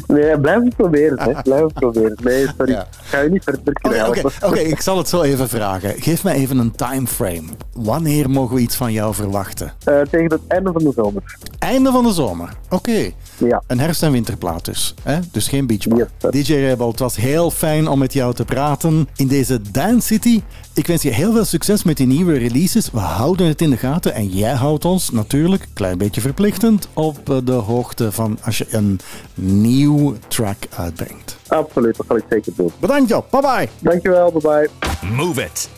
[0.07, 1.21] nee, blijf het proberen.
[1.21, 1.43] Hè.
[1.43, 2.17] Blijf het proberen.
[2.23, 2.73] Nee, sorry.
[2.73, 2.81] Ja.
[2.81, 3.61] Ik ga je niet verder
[4.09, 5.95] Oké, oké, ik zal het zo even vragen.
[6.03, 7.43] Geef mij even een timeframe.
[7.73, 9.73] Wanneer mogen we iets van jou verwachten?
[9.85, 11.37] Eh, tegen het einde van de zomer.
[11.59, 12.53] Einde van de zomer.
[12.69, 13.11] Oké.
[13.39, 13.63] Ja.
[13.67, 14.95] Een herfst- en winterplaat dus.
[15.03, 15.19] Hè?
[15.33, 15.99] Dus geen beachbar.
[15.99, 16.31] Yes, sir.
[16.31, 20.43] DJ Rebel, het was heel fijn om met jou te praten in deze Dance City.
[20.75, 22.91] Ik wens je heel veel succes met die nieuwe releases.
[22.91, 26.89] We houden het in de gaten en jij houdt ons natuurlijk, een klein beetje verplichtend,
[26.93, 29.01] op eh, de hoogte van als je een
[29.35, 31.37] nieuw track uitbrengt.
[31.49, 32.71] Absoluut, dat zal ik zeker doen.
[32.81, 33.69] Bedankt joh, bye bye.
[33.79, 35.11] Dankjewel, bye bye.
[35.11, 35.69] Move it.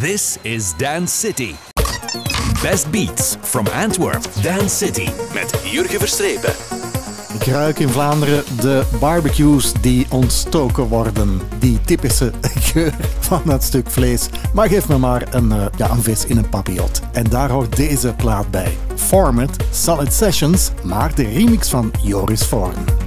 [0.00, 1.54] This is Dance City.
[2.62, 4.22] Best beats from Antwerp.
[4.42, 6.52] Dance City met Jurgen Verstrepen.
[7.34, 11.40] Ik ruik in Vlaanderen de barbecues die ontstoken worden.
[11.58, 12.32] Die typische
[12.72, 14.28] geur van dat stuk vlees.
[14.54, 17.00] Maar geef me maar een, eh, ja, een vis in een papillot.
[17.12, 18.76] En daar hoort deze plaat bij.
[18.94, 23.01] Format, Solid Sessions, maar de remix van Joris Voorn.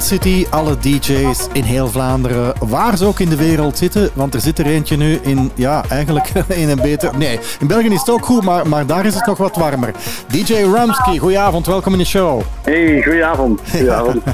[0.00, 0.46] Dance City.
[0.50, 4.10] Alle DJ's in heel Vlaanderen, waar ze ook in de wereld zitten.
[4.14, 7.18] Want er zit er eentje nu in, ja, eigenlijk in een beter...
[7.18, 9.90] Nee, in België is het ook goed, maar, maar daar is het nog wat warmer.
[10.26, 12.40] DJ Ramsky, goedenavond, welkom in de show.
[12.62, 13.60] Hey, goedenavond.
[13.70, 14.22] Goedenavond.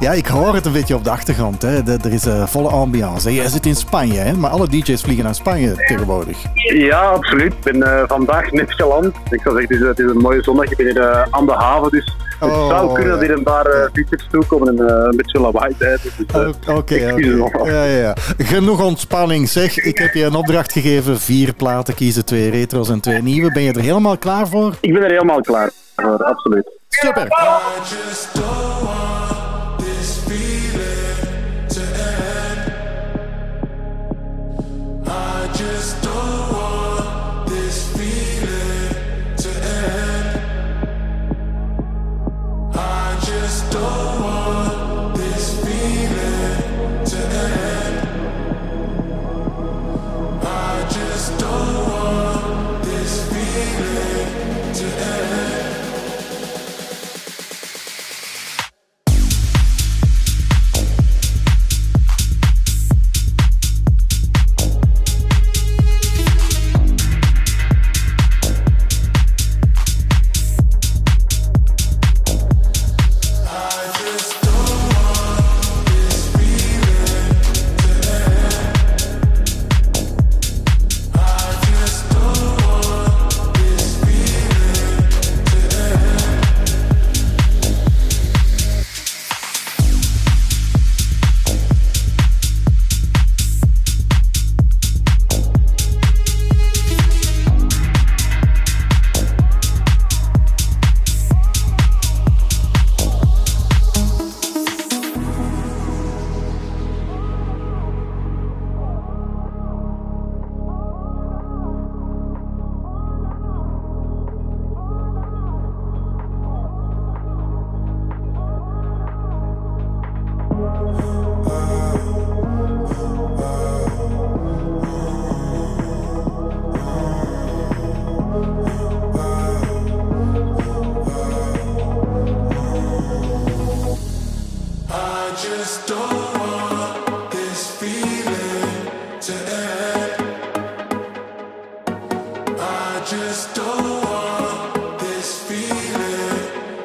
[0.00, 1.62] Ja, ik hoor het een beetje op de achtergrond.
[1.62, 1.82] Hè.
[1.82, 3.34] De- er is een volle ambiance.
[3.34, 4.32] Jij zit in Spanje, hè?
[4.32, 6.38] maar alle DJ's vliegen naar Spanje tegenwoordig.
[6.74, 7.52] ja, absoluut.
[7.52, 9.06] Ik ben eh, vandaag net geland.
[9.30, 10.70] Ik zou zeggen, het is, het is een mooie zondag.
[10.70, 13.42] Ik ben hier eh, aan de haven, dus Het Oh, zou kunnen dat hier en
[13.44, 16.02] daar eh fietsers toekomen en eh, een beetje lawaai tijd.
[16.02, 16.12] Dus,
[16.66, 16.94] eh, Oké,
[17.64, 18.14] ja, ja.
[18.38, 19.48] Genoeg ontspanning.
[19.48, 21.18] Zeg, ik heb je een opdracht gegeven.
[21.20, 23.52] Vier platen kiezen, twee retro's en twee nieuwe.
[23.52, 24.74] Ben je er helemaal klaar voor?
[24.80, 26.78] Ik ben er helemaal klaar voor, absoluut.
[26.88, 27.28] Super.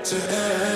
[0.10, 0.69] To end.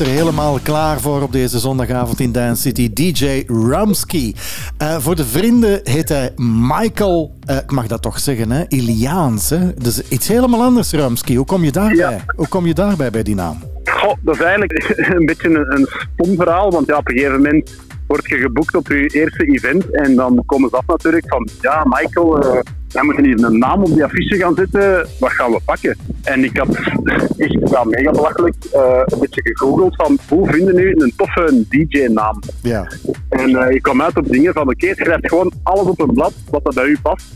[0.00, 2.92] Is er helemaal klaar voor op deze zondagavond in Dance City.
[2.92, 4.34] DJ Rumsky.
[4.78, 8.64] Eh, voor de vrienden heet hij Michael, eh, ik mag dat toch zeggen, hè?
[8.68, 9.50] Iliaans.
[9.50, 9.74] Hè?
[9.74, 11.34] Dus iets helemaal anders, Rumsky.
[11.36, 11.96] Hoe kom je daarbij?
[11.96, 12.24] Ja.
[12.36, 13.58] Hoe kom je daarbij bij die naam?
[13.84, 17.36] Goh, dat is eigenlijk een beetje een, een stom verhaal, want ja, op een gegeven
[17.42, 17.76] moment
[18.06, 21.84] word je geboekt op je eerste event en dan komen ze af natuurlijk van, ja
[21.84, 22.60] Michael, eh
[22.92, 25.96] wij moeten hier een naam op die affiche gaan zetten, wat gaan we pakken?
[26.22, 26.68] En ik had
[27.36, 32.38] echt ja, mega belachelijk eh, een beetje gegoogeld van, hoe vinden nu een toffe DJ-naam?
[32.62, 32.90] Ja.
[33.28, 36.32] En eh, je kwam uit op dingen van, oké, schrijf gewoon alles op een blad
[36.50, 37.34] wat dat bij u past.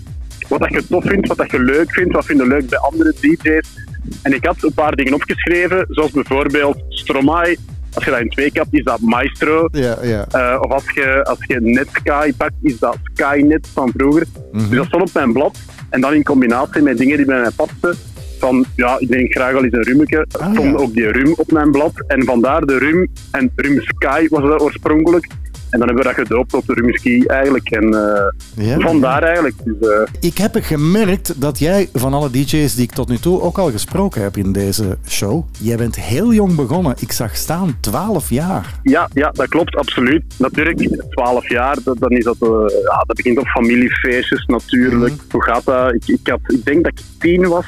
[0.48, 2.78] Wat dat je tof vindt, wat dat je leuk vindt, wat vind je leuk bij
[2.78, 3.68] andere DJ's.
[4.22, 7.56] En ik had een paar dingen opgeschreven, zoals bijvoorbeeld Stromae.
[8.00, 9.68] Als je dat in twee kapt, is dat Maestro.
[9.72, 10.26] Ja, ja.
[10.30, 14.26] Eh, of als je, als je Netsky pakt, is dat Skynet van vroeger.
[14.52, 15.58] Dus dat stond op mijn blad.
[15.90, 17.96] En dan in combinatie met dingen die bij mij pasten.
[18.38, 20.26] Van, ja, ik denk graag wel eens een rummetje.
[20.38, 20.76] Ah, stond ja.
[20.76, 21.92] ook die rum op mijn blad.
[22.06, 23.08] En vandaar de rum.
[23.30, 25.26] En rum Sky was dat oorspronkelijk.
[25.70, 27.70] En dan hebben we dat gedoopt op de rum ski eigenlijk.
[27.70, 27.88] En
[28.56, 28.78] Ja.
[28.78, 29.56] vandaar eigenlijk.
[29.64, 33.40] Dus, eh, Ik heb gemerkt dat jij van alle DJ's die ik tot nu toe
[33.40, 36.94] ook al gesproken heb in deze show, jij bent heel jong begonnen.
[36.98, 38.78] Ik zag staan 12 jaar.
[38.82, 40.22] Ja, ja, dat klopt, absoluut.
[40.38, 42.48] Natuurlijk, 12 jaar, dat, dan is dat, eh,
[42.84, 45.14] ja, dat begint op familiefeestjes natuurlijk.
[45.30, 45.94] Hoe gaat dat?
[45.94, 47.64] Ik, ik, had, ik denk dat ik tien was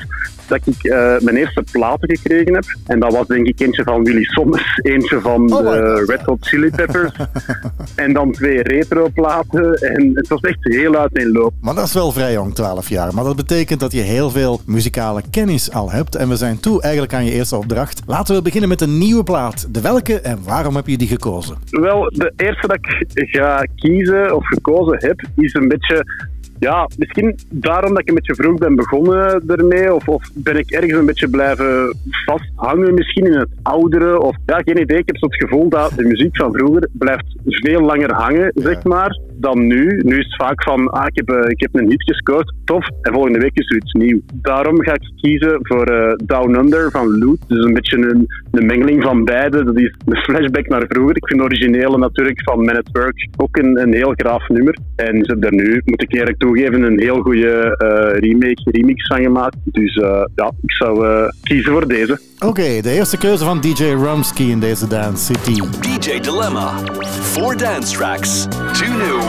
[0.47, 2.65] dat ik eh, mijn eerste platen gekregen heb.
[2.87, 6.47] En dat was denk ik eentje van Willy Sommers, eentje van Oh de Red Hot
[6.47, 7.13] Chili Peppers.
[7.95, 9.75] en dan twee retro platen.
[9.75, 11.63] En het was echt heel uiteenlopend.
[11.63, 13.15] Maar dat is wel vrij jong, 12 jaar.
[13.15, 16.15] Maar dat betekent dat je heel veel muzikale kennis al hebt.
[16.15, 18.03] En we zijn toe eigenlijk aan je eerste opdracht.
[18.07, 19.75] Laten we beginnen met een nieuwe plaat.
[19.75, 21.57] De welke en waarom heb je die gekozen?
[21.71, 26.31] Wel, de eerste dat ik ga kiezen of gekozen heb, is een beetje.
[26.69, 29.95] Ja, misschien daarom dat ik een beetje vroeg ben begonnen ermee.
[29.95, 34.21] Of, of ben ik ergens een beetje blijven vasthangen, misschien in het oudere.
[34.21, 34.99] Of ja, geen idee.
[34.99, 38.83] Ik heb zo het gevoel dat de muziek van vroeger blijft veel langer hangen, zeg
[38.83, 40.01] maar, dan nu.
[40.05, 42.89] Nu is het vaak van, ah, ik heb, eh, ik heb een hit gescoord, tof.
[43.03, 44.21] En volgende week is er iets nieuw.
[44.35, 47.39] Daarom ga ik kiezen voor eh, Down Under van Loot.
[47.49, 49.65] Dus een beetje een, een mengeling van beide.
[49.65, 51.17] Dat is een flashback naar vroeger.
[51.17, 54.79] Ik vind de originele natuurlijk van Man at Work ook een, een heel graaf nummer.
[54.97, 59.07] En ze hebben er nu, moet ik eerlijk toegeven, een heel goede eh, remake, remix
[59.07, 59.57] van gemaakt.
[59.65, 62.21] Dus eh, ja, ik zou eh, kiezen voor deze.
[62.39, 65.61] Oké, de eerste keuze van DJ Rumsky in deze Dance City.
[65.81, 66.79] DJ Dilemma.
[67.21, 68.47] Four dance tracks.
[68.73, 69.21] Two new,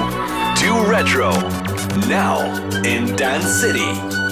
[0.53, 1.31] two retro.
[2.07, 2.41] Now
[2.81, 4.22] in Dance City.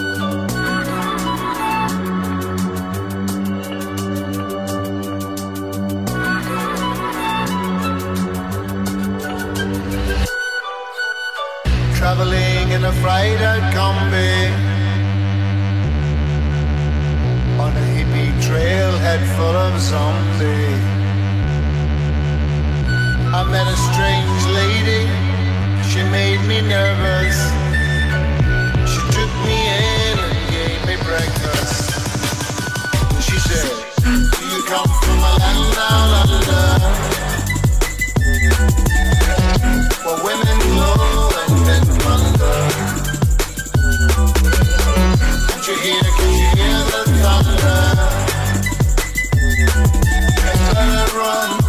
[13.02, 14.32] Freighter combi
[17.64, 20.84] on a hippie trailhead full of zombies.
[23.34, 25.04] I met a strange lady,
[25.90, 27.38] she made me nervous.
[28.92, 31.90] She took me in and gave me breakfast.
[33.26, 33.66] She said,
[34.04, 36.68] Do you come from a land down under?
[40.06, 42.81] Where women glow and men wonder.
[45.72, 47.80] Can you hear the thunder?
[50.74, 51.61] Better run,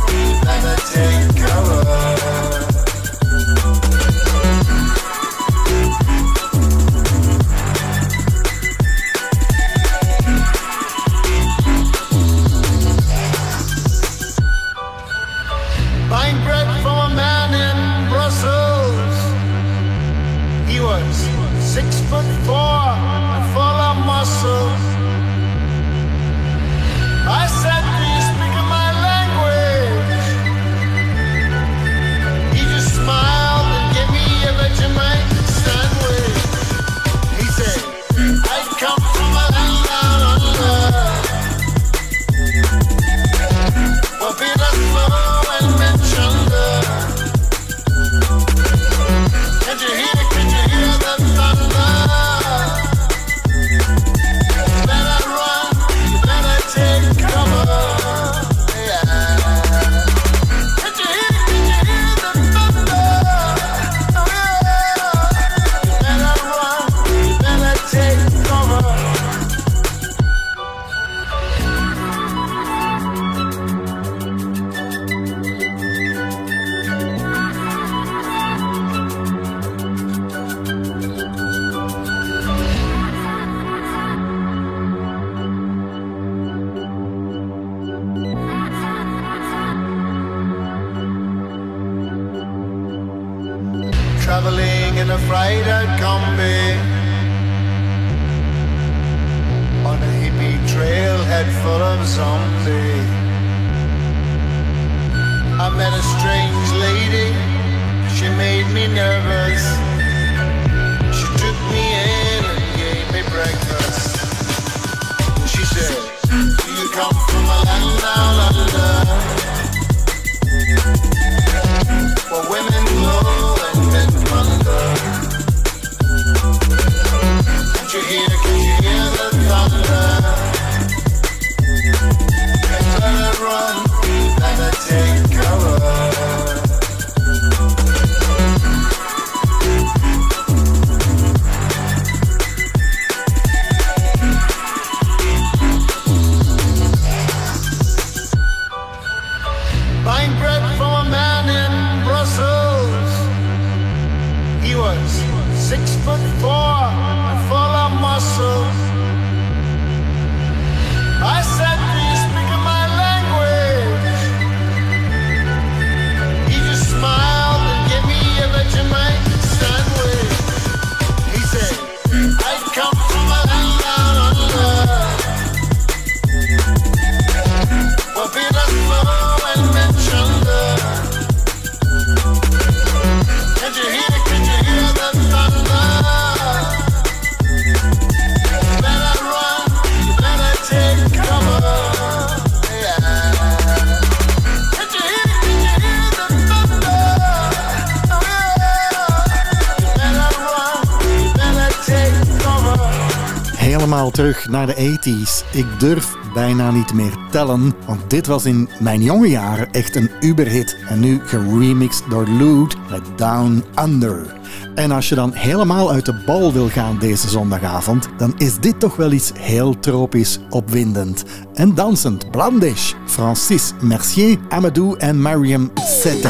[204.74, 205.56] terug naar de 80s.
[205.56, 210.10] Ik durf bijna niet meer tellen, want dit was in mijn jonge jaren echt een
[210.20, 210.76] uberhit.
[210.88, 214.40] En nu geremixed door Lude met Down Under.
[214.74, 218.80] En als je dan helemaal uit de bal wil gaan deze zondagavond, dan is dit
[218.80, 221.24] toch wel iets heel tropisch opwindend.
[221.54, 226.28] En dansend, Blandish, Francis Mercier, Amadou en Mariam Sette.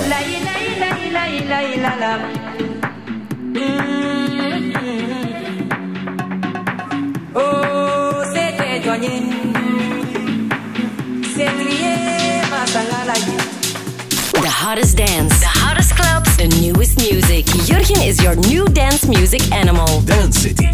[9.02, 9.08] The
[14.48, 17.46] hottest dance, the hottest clubs, the newest music.
[17.66, 20.02] Jurgen is your new dance music animal.
[20.02, 20.71] Dance City.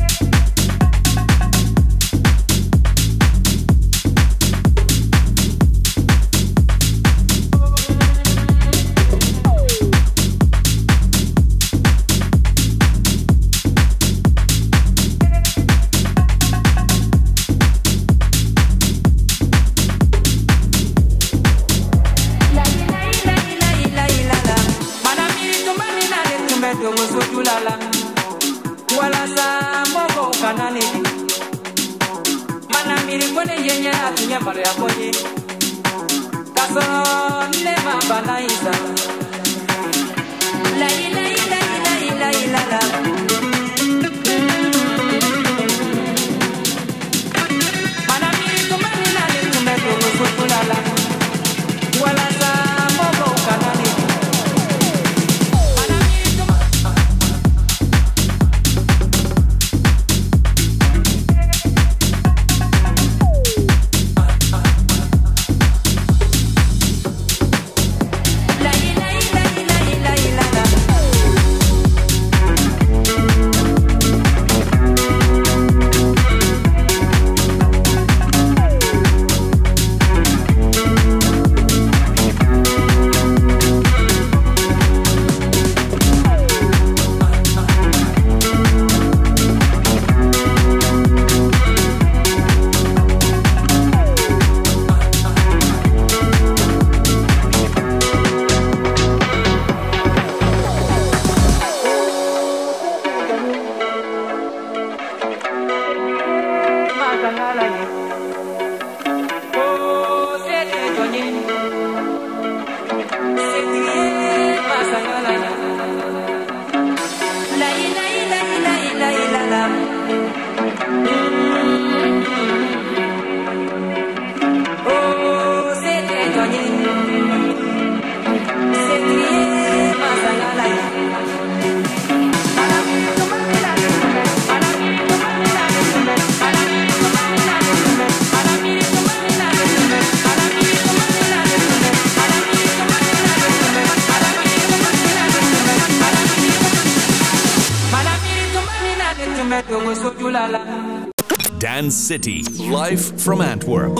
[152.09, 153.93] City, live from Antwerp.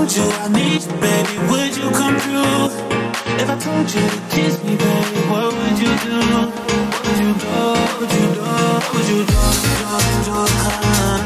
[0.00, 2.72] Told you I need you, baby, would you come through?
[3.36, 6.16] If I told you to kiss me, baby, what would you do?
[6.32, 6.56] What
[7.04, 7.52] would you do?
[8.00, 8.48] Would you do?
[8.96, 9.36] Would you do?
[10.24, 11.20] do, do, ah?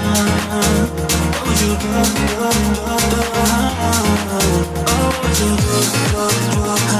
[1.38, 1.86] What would you do?
[1.86, 3.70] do, do, do, ah?
[4.90, 5.76] Oh, would you do?
[6.10, 6.98] do, do, ah?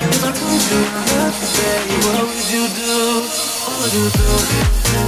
[0.00, 0.18] You
[0.64, 0.78] you,
[2.06, 2.94] what would you do?
[3.66, 5.03] What would you do?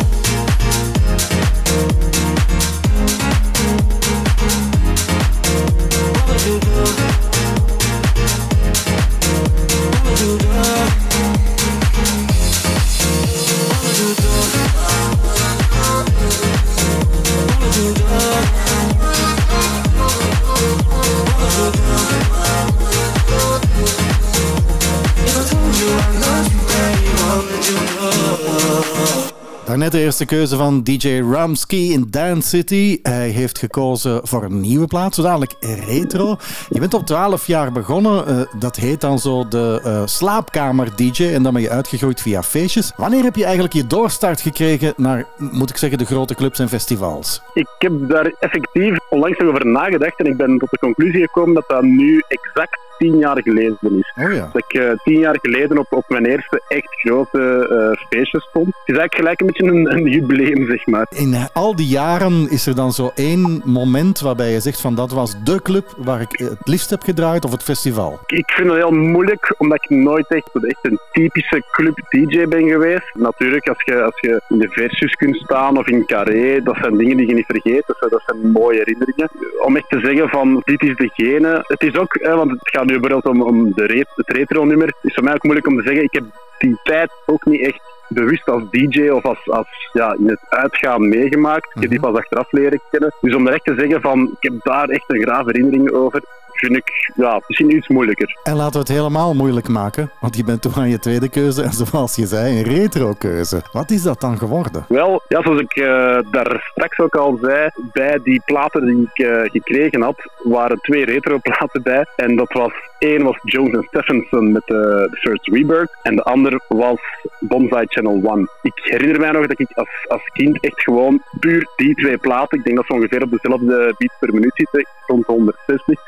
[30.06, 32.98] Eerste keuze van DJ Ramsky in Dance City.
[33.02, 36.36] Hij heeft gekozen voor een nieuwe plaat, zo dadelijk retro.
[36.68, 38.26] Je bent op 12 jaar begonnen.
[38.26, 41.24] eh, dat heet dan zo de eh, slaapkamer-DJ.
[41.24, 42.92] En dan ben je uitgegroeid via feestjes.
[42.96, 46.68] Wanneer heb je eigenlijk je doorstart gekregen naar, moet ik zeggen, de grote clubs en
[46.68, 47.42] festivals?
[47.54, 51.64] Ik heb daar effectief onlangs over nagedacht en ik ben tot de conclusie gekomen dat
[51.68, 54.12] dat nu exact tien jaar geleden is.
[54.24, 54.50] Oh ja.
[54.52, 58.66] Dat ik eh, tien jaar geleden op, op mijn eerste echt grote feestje stond.
[58.66, 61.06] Het is eigenlijk gelijk een beetje een, een jubileum, zeg maar.
[61.10, 64.94] In eh, al die jaren is er dan zo één moment waarbij je zegt van
[64.94, 68.20] dat was de club waar ik het liefst heb gedraaid of het festival.
[68.26, 72.68] Ik vind het heel moeilijk, omdat ik nooit echt, echt een typische club DJ ben
[72.68, 73.14] geweest.
[73.14, 76.96] Natuurlijk, als je, als je in de Versus kunt staan of in Carré, dat zijn
[76.96, 77.82] dingen die je niet vergeet.
[77.86, 79.30] Dat zijn, dat zijn mooie herinneringen.
[79.64, 81.64] Om echt te zeggen van, dit is degene.
[81.66, 84.86] Het is ook, hè, want het gaat nu bijvoorbeeld om, om de re- het retro-nummer.
[84.86, 86.24] Het is voor mij ook moeilijk om te zeggen, ik heb
[86.58, 91.08] die tijd ook niet echt bewust als DJ of als, als ja, in het uitgaan
[91.08, 91.74] meegemaakt.
[91.74, 93.14] Ik heb die pas achteraf leren kennen.
[93.20, 96.22] Dus om er echt te zeggen van, ik heb daar echt een graaf herinnering over,
[96.58, 98.38] vind ik ja, misschien iets moeilijker.
[98.42, 101.62] En laten we het helemaal moeilijk maken, want je bent toch aan je tweede keuze
[101.62, 103.62] en zoals je zei, een retro-keuze.
[103.72, 104.84] Wat is dat dan geworden?
[104.88, 109.26] Wel, ja, zoals ik eh, daar straks ook al zei, bij die platen die ik
[109.26, 112.06] eh, gekregen had, waren twee retro-platen bij.
[112.16, 116.60] En dat was, één was Jones Stephenson met eh, The First Rebirth en de ander
[116.68, 117.00] was
[117.40, 118.48] Bonsai Channel One.
[118.62, 122.58] Ik herinner mij nog dat ik als, als kind echt gewoon puur die twee platen,
[122.58, 126.00] ik denk dat ze ongeveer op dezelfde beat per minuut zitten, rond de 160,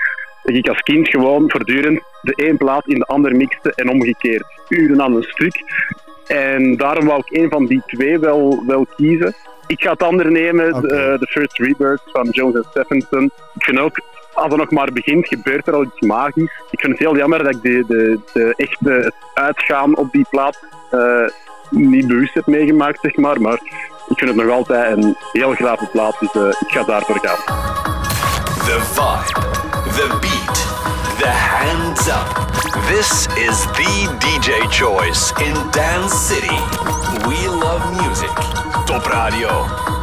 [0.49, 4.45] dat ik als kind gewoon voortdurend de één plaat in de ander mixte en omgekeerd.
[4.69, 5.63] Uren aan een stuk.
[6.27, 9.35] En daarom wou ik een van die twee wel, wel kiezen.
[9.67, 13.25] Ik ga het andere nemen, de The First Rebirth van Jones Stephenson.
[13.55, 14.01] Ik vind ook,
[14.33, 16.63] als het nog maar begint, gebeurt er al iets magisch.
[16.71, 20.27] Ik vind het heel jammer dat ik de, de, de echte het uitgaan op die
[20.31, 20.59] plaat
[20.91, 21.29] eh,
[21.71, 23.41] niet bewust heb meegemaakt, zeg maar.
[23.41, 23.61] Maar
[24.09, 27.57] ik vind het nog altijd een heel grave plaat, dus eh, ik ga daarvoor gaan.
[28.65, 30.59] The vibe, the beat,
[31.19, 32.31] the hands up.
[32.87, 36.55] This is the DJ choice in Dance City.
[37.27, 38.31] We love music.
[38.87, 39.98] Top Radio.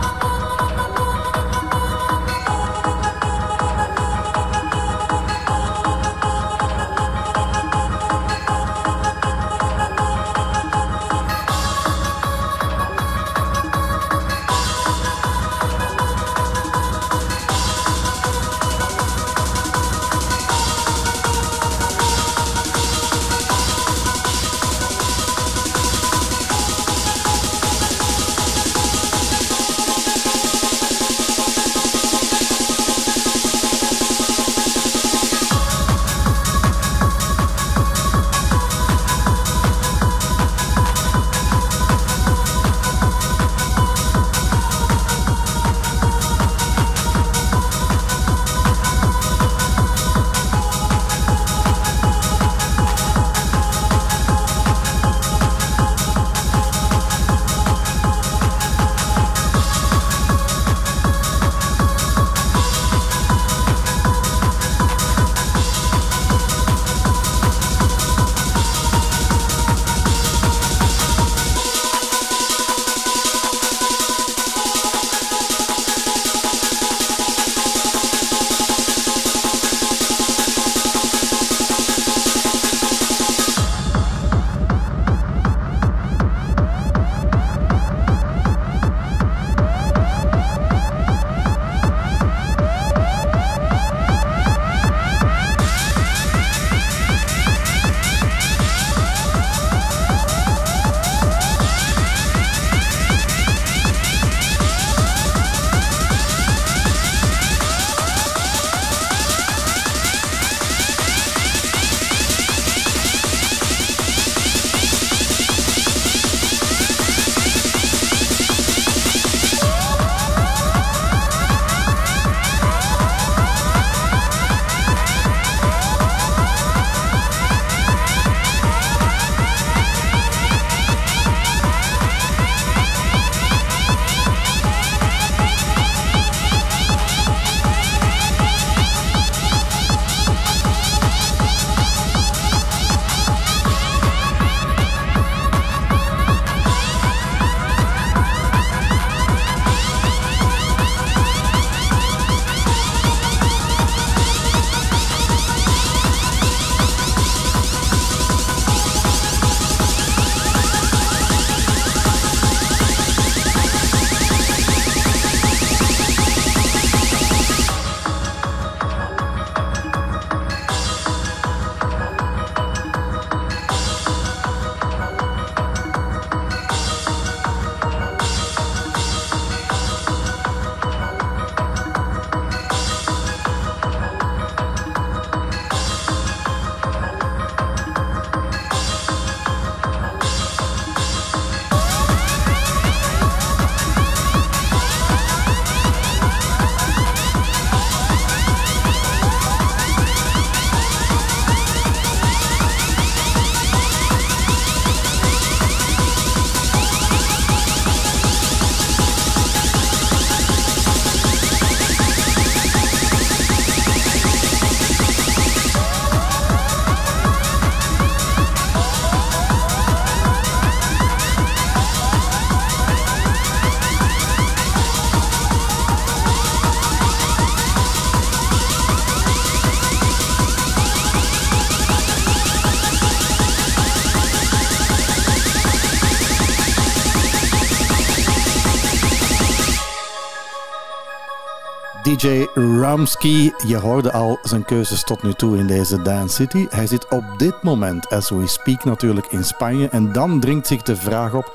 [242.86, 246.68] Ramsky, je hoorde al zijn keuzes tot nu toe in deze Dance City.
[246.70, 249.88] Hij zit op dit moment, as we speak, natuurlijk in Spanje.
[249.90, 251.54] En dan dringt zich de vraag op,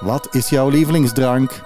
[0.00, 1.60] wat is jouw lievelingsdrank?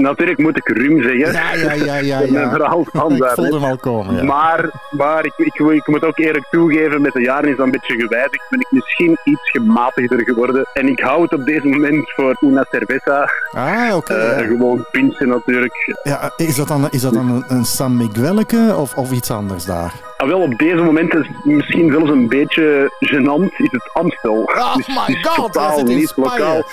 [0.00, 1.18] Natuurlijk moet ik rum zeggen.
[1.32, 2.20] Ja, ja, ja, ja.
[2.20, 2.50] Ja.
[2.50, 2.80] verhaal
[3.16, 4.24] Ik voelde hem al komen, ja.
[4.24, 7.72] Maar, maar ik, ik, ik moet ook eerlijk toegeven, met de jaren is dat een
[7.72, 8.46] beetje gewijzigd.
[8.50, 10.66] Ben ik misschien iets gematigder geworden.
[10.72, 13.30] En ik hou het op deze moment voor una cerveza.
[13.52, 14.14] Ah, oké.
[14.14, 14.46] Eh, ja.
[14.46, 15.98] Gewoon pinchen natuurlijk.
[16.02, 19.64] Ja, is dat dan, is dat dan een, een San Miguelke of, of iets anders
[19.64, 19.92] daar?
[20.16, 24.42] Ah, wel, op deze moment is het misschien zelfs een beetje gênant, is het Amstel.
[24.42, 26.62] Oh Dus my het is god, zit in niet lokaal.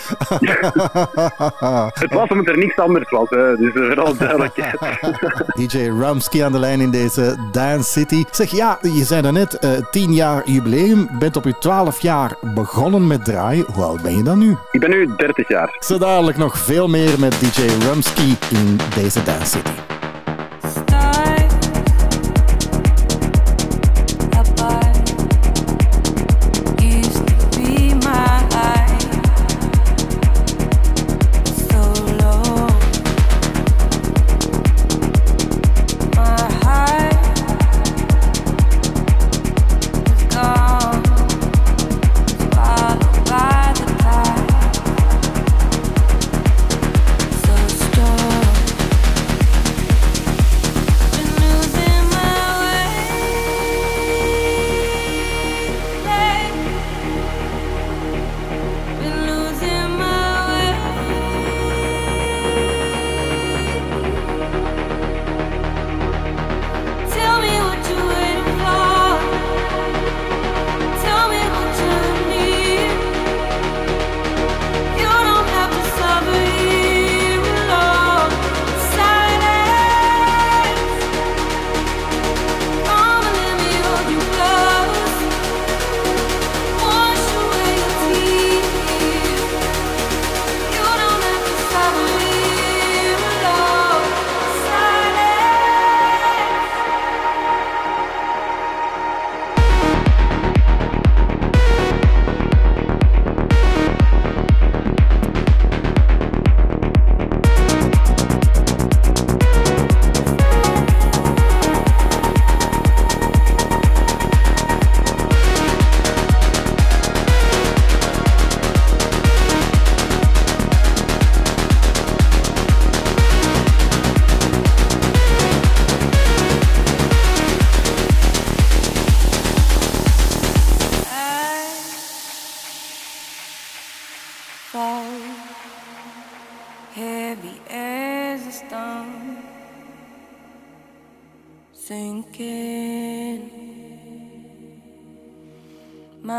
[2.04, 3.56] Het was omdat er niks anders was, hè.
[3.56, 4.80] dus uh, duidelijkheid.
[5.70, 8.24] DJ Ramsky aan de lijn in deze Dance City.
[8.32, 11.10] Zeg, ja, je zei daarnet, eh 10 jaar jubileum.
[11.20, 13.66] Bent op je 12 jaar begonnen met draaien.
[13.74, 14.58] Hoe oud ben je dan nu?
[14.72, 15.76] ik ben nu 30 jaar.
[15.80, 19.72] Zo dadelijk nog veel meer met DJ Ramsky in deze Dance City.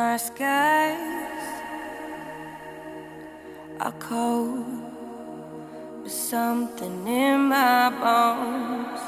[0.09, 1.47] My skies
[3.79, 4.65] are cold
[6.03, 9.03] but something in my bones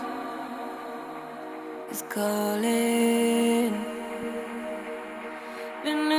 [1.91, 3.73] is calling.
[5.83, 6.13] Been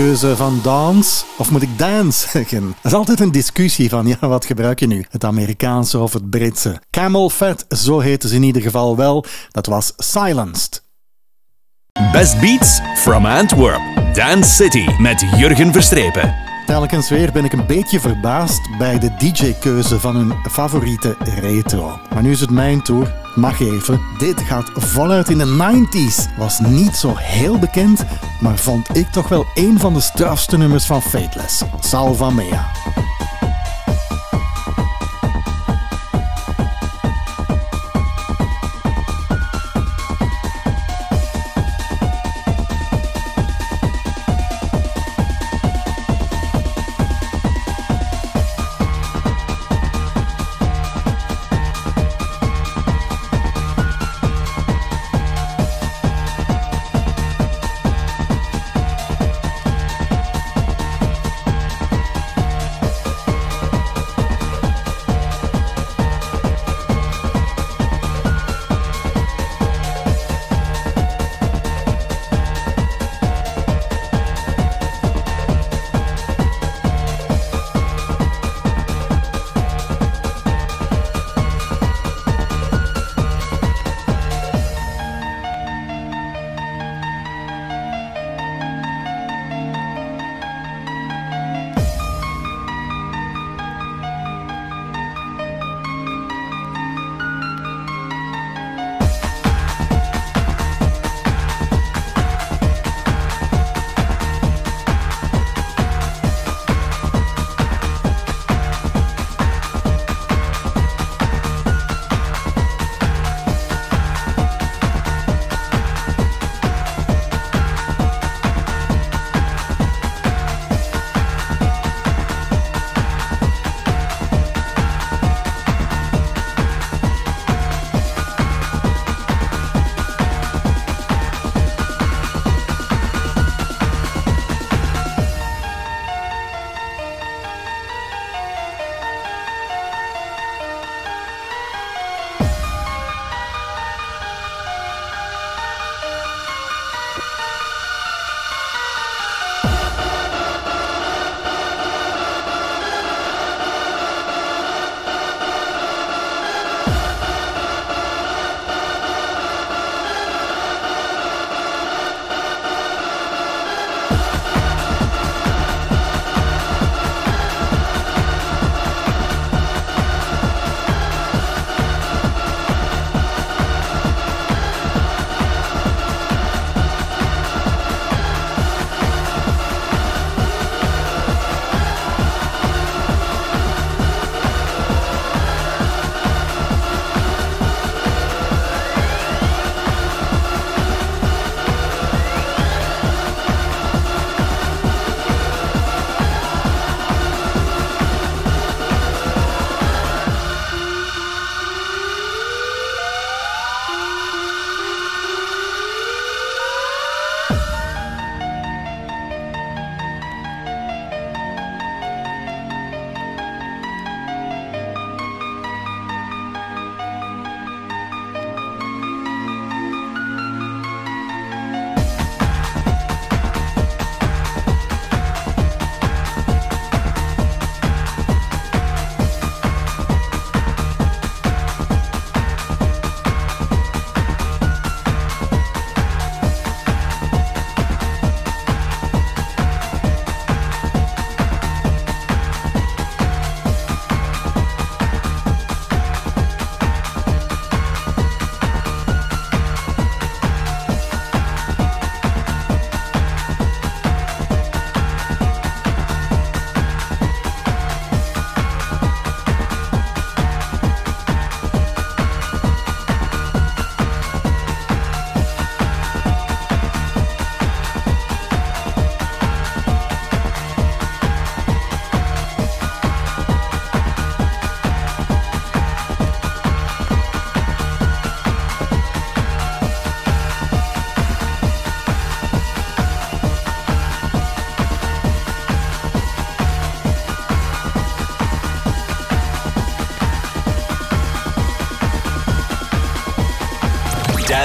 [0.00, 2.66] keuze van dance, of moet ik dance zeggen?
[2.66, 5.04] Dat is altijd een discussie van, ja, wat gebruik je nu?
[5.10, 6.80] Het Amerikaanse of het Britse?
[6.90, 9.24] Camel Fat, zo heten ze in ieder geval wel.
[9.50, 10.82] Dat was Silenced.
[12.12, 13.80] Best Beats from Antwerp.
[14.12, 16.34] Dance City met Jurgen Verstrepen.
[16.66, 21.98] Telkens weer ben ik een beetje verbaasd bij de DJ-keuze van hun favoriete retro.
[22.14, 23.14] Maar nu is het mijn tour.
[23.34, 24.00] Mag even.
[24.18, 26.36] Dit gaat voluit in de 90s.
[26.38, 28.04] Was niet zo heel bekend,
[28.40, 31.62] maar vond ik toch wel een van de strafste nummers van Fateless.
[31.80, 32.79] Salva Mea.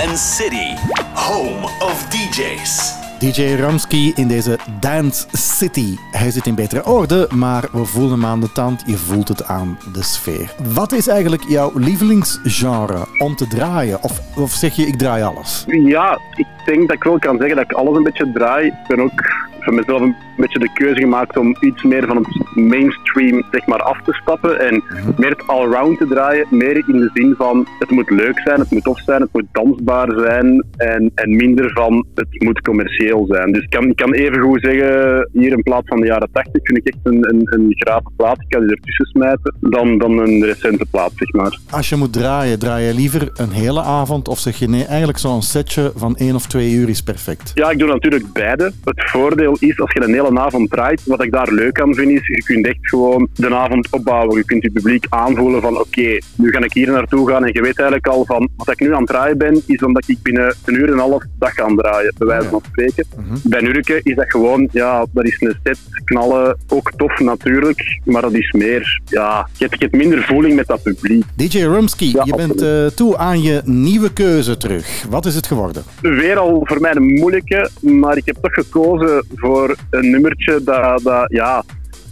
[0.06, 0.76] Dance City,
[1.14, 2.94] home of DJs.
[3.20, 5.96] DJ Ramsky in deze Dance City.
[6.12, 8.84] Hij zit in betere orde, maar we voelen hem aan de tand.
[8.86, 10.54] Je voelt het aan de sfeer.
[10.74, 14.04] Wat is eigenlijk jouw lievelingsgenre om te draaien?
[14.04, 15.64] Of, of zeg je, ik draai alles?
[15.68, 18.66] Ja, ik denk dat ik wel kan zeggen dat ik alles een beetje draai.
[18.66, 19.22] Ik ben ook
[19.66, 23.82] voor mezelf een beetje de keuze gemaakt om iets meer van het mainstream zeg maar,
[23.82, 24.84] af te stappen en
[25.18, 26.48] meer het allround te draaien.
[26.50, 29.46] Meer in de zin van het moet leuk zijn, het moet tof zijn, het moet
[29.52, 33.52] dansbaar zijn en, en minder van het moet commercieel zijn.
[33.52, 36.52] Dus ik kan, ik kan even goed zeggen, hier in plaats van de jaren 80
[36.64, 40.18] vind ik echt een, een, een grave plaat, ik kan die ertussen smijten, dan, dan
[40.18, 41.60] een recente plaat zeg maar.
[41.70, 45.20] Als je moet draaien, draai je liever een hele avond of zeg je nee, eigenlijk
[45.20, 47.52] zo'n setje van één of twee uur is perfect?
[47.54, 48.72] Ja, ik doe natuurlijk beide.
[48.84, 52.12] Het voordeel is, als je een hele avond draait, wat ik daar leuk aan vind,
[52.12, 54.38] is je kunt echt gewoon de avond opbouwen.
[54.38, 57.62] Je kunt je publiek aanvoelen van oké, nu ga ik hier naartoe gaan en je
[57.62, 60.56] weet eigenlijk al van wat ik nu aan het draaien ben, is omdat ik binnen
[60.66, 63.06] een uur en een half dag ga draaien, bij wijze van spreken.
[63.44, 68.22] Bij Nurke is dat gewoon, ja, dat is een set, knallen, ook tof natuurlijk, maar
[68.22, 71.24] dat is meer, ja, je hebt, je hebt minder voeling met dat publiek.
[71.36, 75.06] DJ Rumsky, je bent eh, toe aan je nieuwe keuze terug.
[75.10, 75.84] Wat is het geworden?
[76.02, 81.04] Weer al voor mij een moeilijke, maar ik heb toch gekozen voor een nummertje dat,
[81.04, 81.64] dat ja,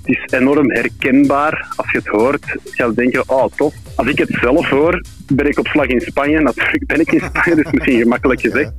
[0.03, 1.73] het is enorm herkenbaar.
[1.75, 3.73] Als je het hoort, ga je denken, oh tof.
[3.95, 5.01] Als ik het zelf hoor,
[5.33, 6.39] ben ik op slag in Spanje.
[6.39, 8.71] Natuurlijk ben ik in Spanje, dus misschien gemakkelijk gezegd.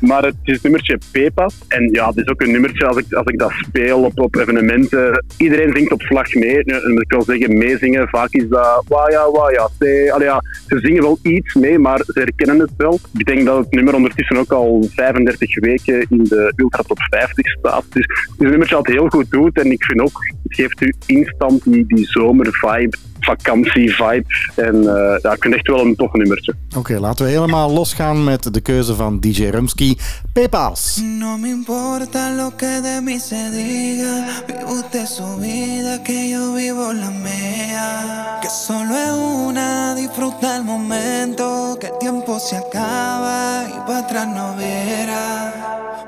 [0.00, 1.48] Maar het is het nummertje Pepa.
[1.68, 4.34] En ja, het is ook een nummertje als ik, als ik dat speel op, op
[4.36, 5.24] evenementen.
[5.36, 6.64] Iedereen zingt op slag mee.
[6.64, 10.10] En ik wil zeggen, meezingen, vaak is dat waja, waja, te.
[10.14, 12.98] Allee, ja, ze zingen wel iets mee, maar ze herkennen het wel.
[13.18, 17.50] Ik denk dat het nummer ondertussen ook al 35 weken in de Ultra Top 50
[17.50, 17.84] staat.
[17.90, 19.58] Dus het is een nummertje dat het heel goed doet.
[19.58, 22.96] En ik vind ook, het geeft u instant die, die zomervibe,
[23.26, 24.24] vakantie-vibe.
[24.54, 26.54] En eh, ja, ik vind echt wel een tof nummertje.
[26.76, 29.96] Oké, laten we helemaal losgaan met de keuze van DJ Rumsky.
[30.32, 31.00] Pepas.
[31.18, 34.24] No me importa lo que de mí se diga.
[34.46, 38.38] Vive usted su vida, que yo vivo la mía.
[38.40, 39.12] Que solo es
[39.46, 41.76] una, disfruta el momento.
[41.80, 45.52] Que el tiempo se acaba y para atrás no verá.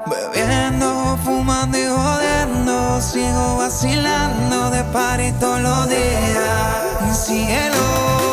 [0.06, 3.00] Bebiendo, fumando y jodiendo.
[3.00, 6.78] Sigo vacilando de party todos los días.
[7.12, 8.27] Cielo.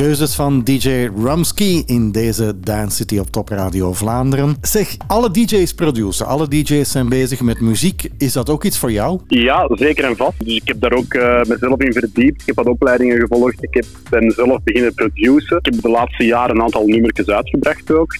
[0.00, 4.56] Keuzes van DJ Rumsky in deze Dance City op Top Radio Vlaanderen.
[4.60, 8.08] Zeg, alle DJ's produceren, alle DJ's zijn bezig met muziek.
[8.18, 9.20] Is dat ook iets voor jou?
[9.28, 10.44] Ja, zeker en vast.
[10.44, 12.40] Dus ik heb daar ook eh, mezelf in verdiept.
[12.40, 13.62] Ik heb wat opleidingen gevolgd.
[13.62, 15.58] Ik heb, ben zelf beginnen produceren.
[15.58, 18.16] Ik heb de laatste jaren een aantal nummertjes uitgebracht ook.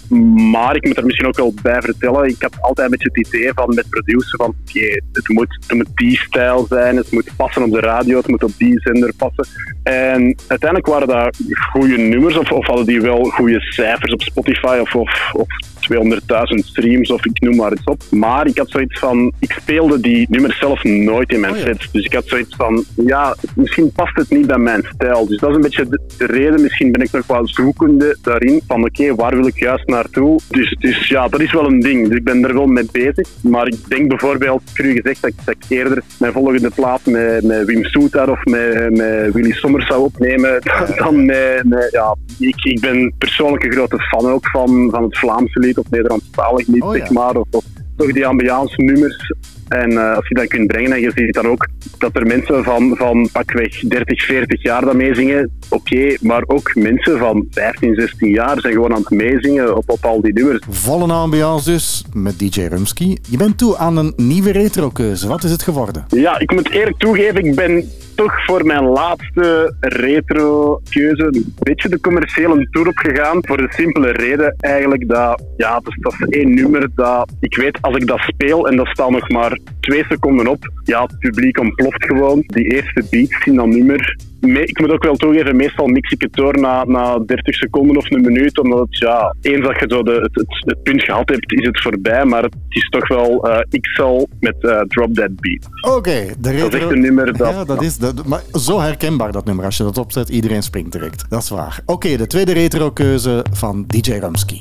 [0.52, 2.28] Maar ik moet er misschien ook wel bij vertellen.
[2.28, 5.77] Ik had altijd een beetje het idee van met produceren van oké, het, moet, het
[5.77, 6.97] moet die stijl zijn.
[6.97, 8.16] Het moet passen op de radio.
[8.16, 9.47] Het moet op die zender passen.
[9.82, 11.39] En uiteindelijk waren dat
[11.71, 15.47] goede nummers of, of hadden die wel goede cijfers op Spotify of, of, of
[15.93, 18.03] 200.000 streams of ik noem maar iets op.
[18.11, 21.91] Maar ik had zoiets van, ik speelde die nummers zelf nooit in mijn sets.
[21.93, 25.27] Dus ik had zoiets van, ja, misschien past het niet bij mijn stijl.
[25.27, 26.63] Dus dat is een beetje de, de reden.
[26.63, 30.41] Misschien ben ik nog wel zoekende daarin van oké, waar wil ik juist naartoe?
[30.49, 32.09] Dus, dus ja, dat is wel een ding.
[32.09, 33.29] Dus ik ben er wel mee bezig.
[33.43, 36.71] Maar ik denk bijvoorbeeld, ik heb u gezegd dat ik, dat ik eerder mijn volgende
[36.71, 40.61] plaat met, met Wim Soetar of met, met Willy Sommers zou opnemen
[40.97, 45.19] dan met, met ja, ik, ik ben persoonlijk een grote fan ook van, van het
[45.19, 47.01] Vlaamse lied of Nederlandstalig lied, Oh ja.
[47.01, 47.37] zeg maar.
[47.37, 47.65] Of, of
[47.97, 49.35] toch die ambiance nummers.
[49.71, 51.69] En eh, als je dat kunt brengen en je ziet dan ook
[51.99, 57.19] dat er mensen van, van pakweg 30, 40 jaar dat meezingen, oké, maar ook mensen
[57.19, 60.61] van 15, 16 jaar zijn gewoon aan het meezingen op, op al die nummers.
[60.69, 63.17] Volle ambiance dus met DJ Rumsky.
[63.29, 65.29] Je bent toe aan een nieuwe retro-keuze.
[65.29, 66.05] Wat is het geworden?
[66.09, 67.85] Ja, ik moet eerlijk toegeven, ik ben
[68.15, 73.39] toch voor mijn laatste retro-keuze een beetje de commerciële tour opgegaan.
[73.47, 77.57] Voor de simpele reden eigenlijk dat, ja, dat is, dat is één nummer dat ik
[77.57, 81.19] weet als ik dat speel en dat staat nog maar twee seconden op, ja, het
[81.19, 82.43] publiek ontploft gewoon.
[82.47, 84.16] Die eerste beats in dat nummer.
[84.41, 87.97] Me- ik moet ook wel toegeven, meestal mix ik het door na, na 30 seconden
[87.97, 91.03] of een minuut, omdat het, ja, eens dat je zo de, het, het, het punt
[91.03, 95.15] gehad hebt, is het voorbij, maar het is toch wel eh XL met eh, Drop
[95.15, 95.95] That Beat.
[95.97, 96.69] Oké, de retro...
[96.69, 97.49] Dat is echt een nummer dat...
[97.49, 99.65] Ja, dat is dat, maar zo herkenbaar dat nummer.
[99.65, 101.24] Als je dat opzet, iedereen springt direct.
[101.28, 101.81] Dat is waar.
[101.87, 104.61] Oké, de tweede retro-keuze van DJ Rumsky.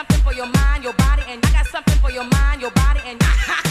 [0.00, 3.00] something for your mind, your body, and I got something for your mind, your body,
[3.04, 3.20] and.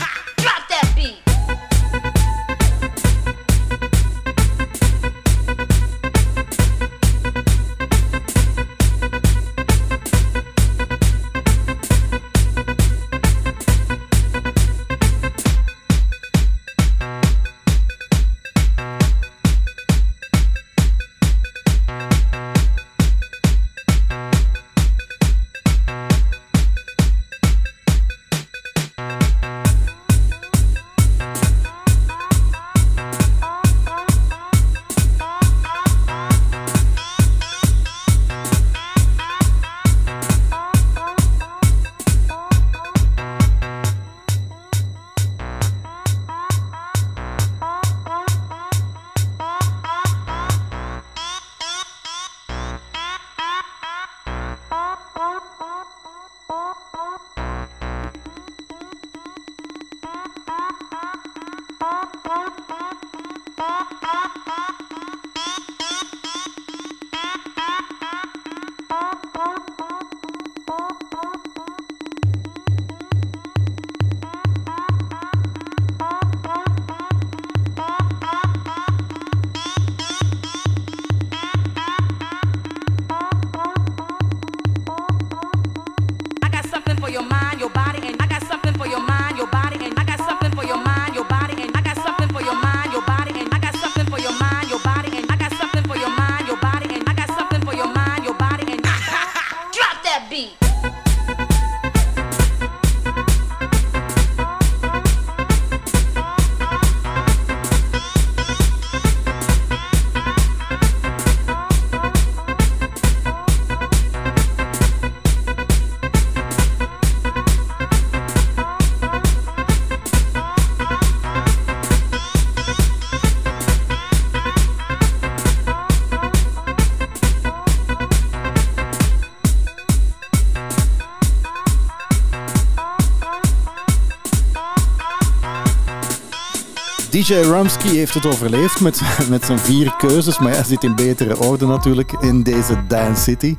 [137.20, 139.02] DJ Rumsky heeft het overleefd met,
[139.34, 143.56] met zijn vier keuzes, maar hij zit in betere orde natuurlijk in deze Dance City.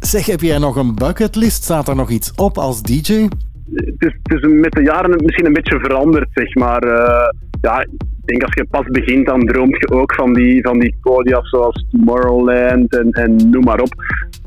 [0.00, 1.62] Zeg, heb jij nog een bucketlist?
[1.64, 3.28] Staat er nog iets op als DJ?
[3.74, 6.82] het is, het is met de jaren misschien een beetje veranderd, zeg maar.
[6.82, 7.28] Eh,
[7.60, 7.90] ja, ik
[8.24, 11.86] denk als je pas begint, dan droomt je ook van die, van die podia's zoals
[11.90, 13.94] Tomorrowland en, en noem maar op.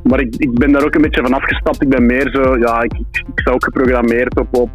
[0.03, 1.81] Maar ik, ik ben daar ook een beetje van afgestapt.
[1.81, 4.69] Ik ben meer zo, ja, ik, ik, ik sta ook geprogrammeerd op, op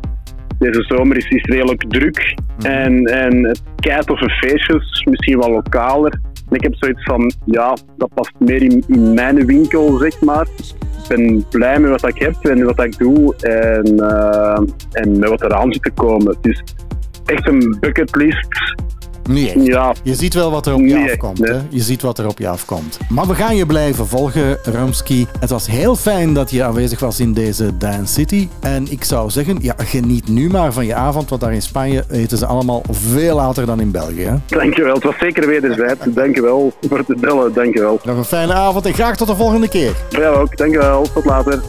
[0.61, 6.21] deze zomer is, is redelijk druk en, en het kei toffe feestjes, misschien wel lokaler.
[6.51, 8.85] Ik heb zoiets van, ja, dat past meer in,
[9.15, 10.47] mijn winkel, zeg maar.
[11.03, 14.63] Ik ben blij met wat ik heb en wat ik doe en, eh,
[14.93, 16.27] en met wat eraan zit te komen.
[16.27, 16.63] Het is
[17.25, 18.49] echt een bucketlist.
[19.35, 19.67] Echt.
[19.67, 19.95] Ja.
[20.03, 21.39] Je ziet wel wat er op je Nee, afkomt.
[21.39, 21.53] nee.
[21.53, 21.59] Hè?
[21.69, 22.99] Je ziet wat er op je afkomt.
[23.09, 25.27] Maar we gaan je blijven volgen, Rumsky.
[25.41, 28.49] Het was heel fijn dat je aanwezig was in deze Dance City.
[28.61, 32.05] En ik zou zeggen, ja, geniet nu maar van je avond, want daar in Spanje
[32.11, 34.23] eten ze allemaal veel later dan in België.
[34.25, 34.35] Hè?
[34.47, 36.01] Dankjewel, het was zeker wederzijds.
[36.09, 38.01] Dankjewel voor het bellen, dankjewel.
[38.05, 39.93] Nog een fijne avond en graag tot de volgende keer.
[40.11, 41.07] Jou ook, dankjewel.
[41.15, 41.61] Tot later.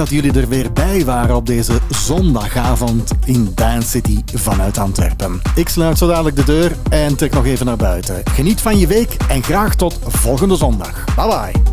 [0.00, 5.40] Dat jullie er weer bij waren op deze zondagavond in Dance City vanuit Antwerpen.
[5.54, 8.22] Ik sluit zo dadelijk de deur en trek nog even naar buiten.
[8.24, 11.04] Geniet van je week en graag tot volgende zondag.
[11.14, 11.69] Bye bye.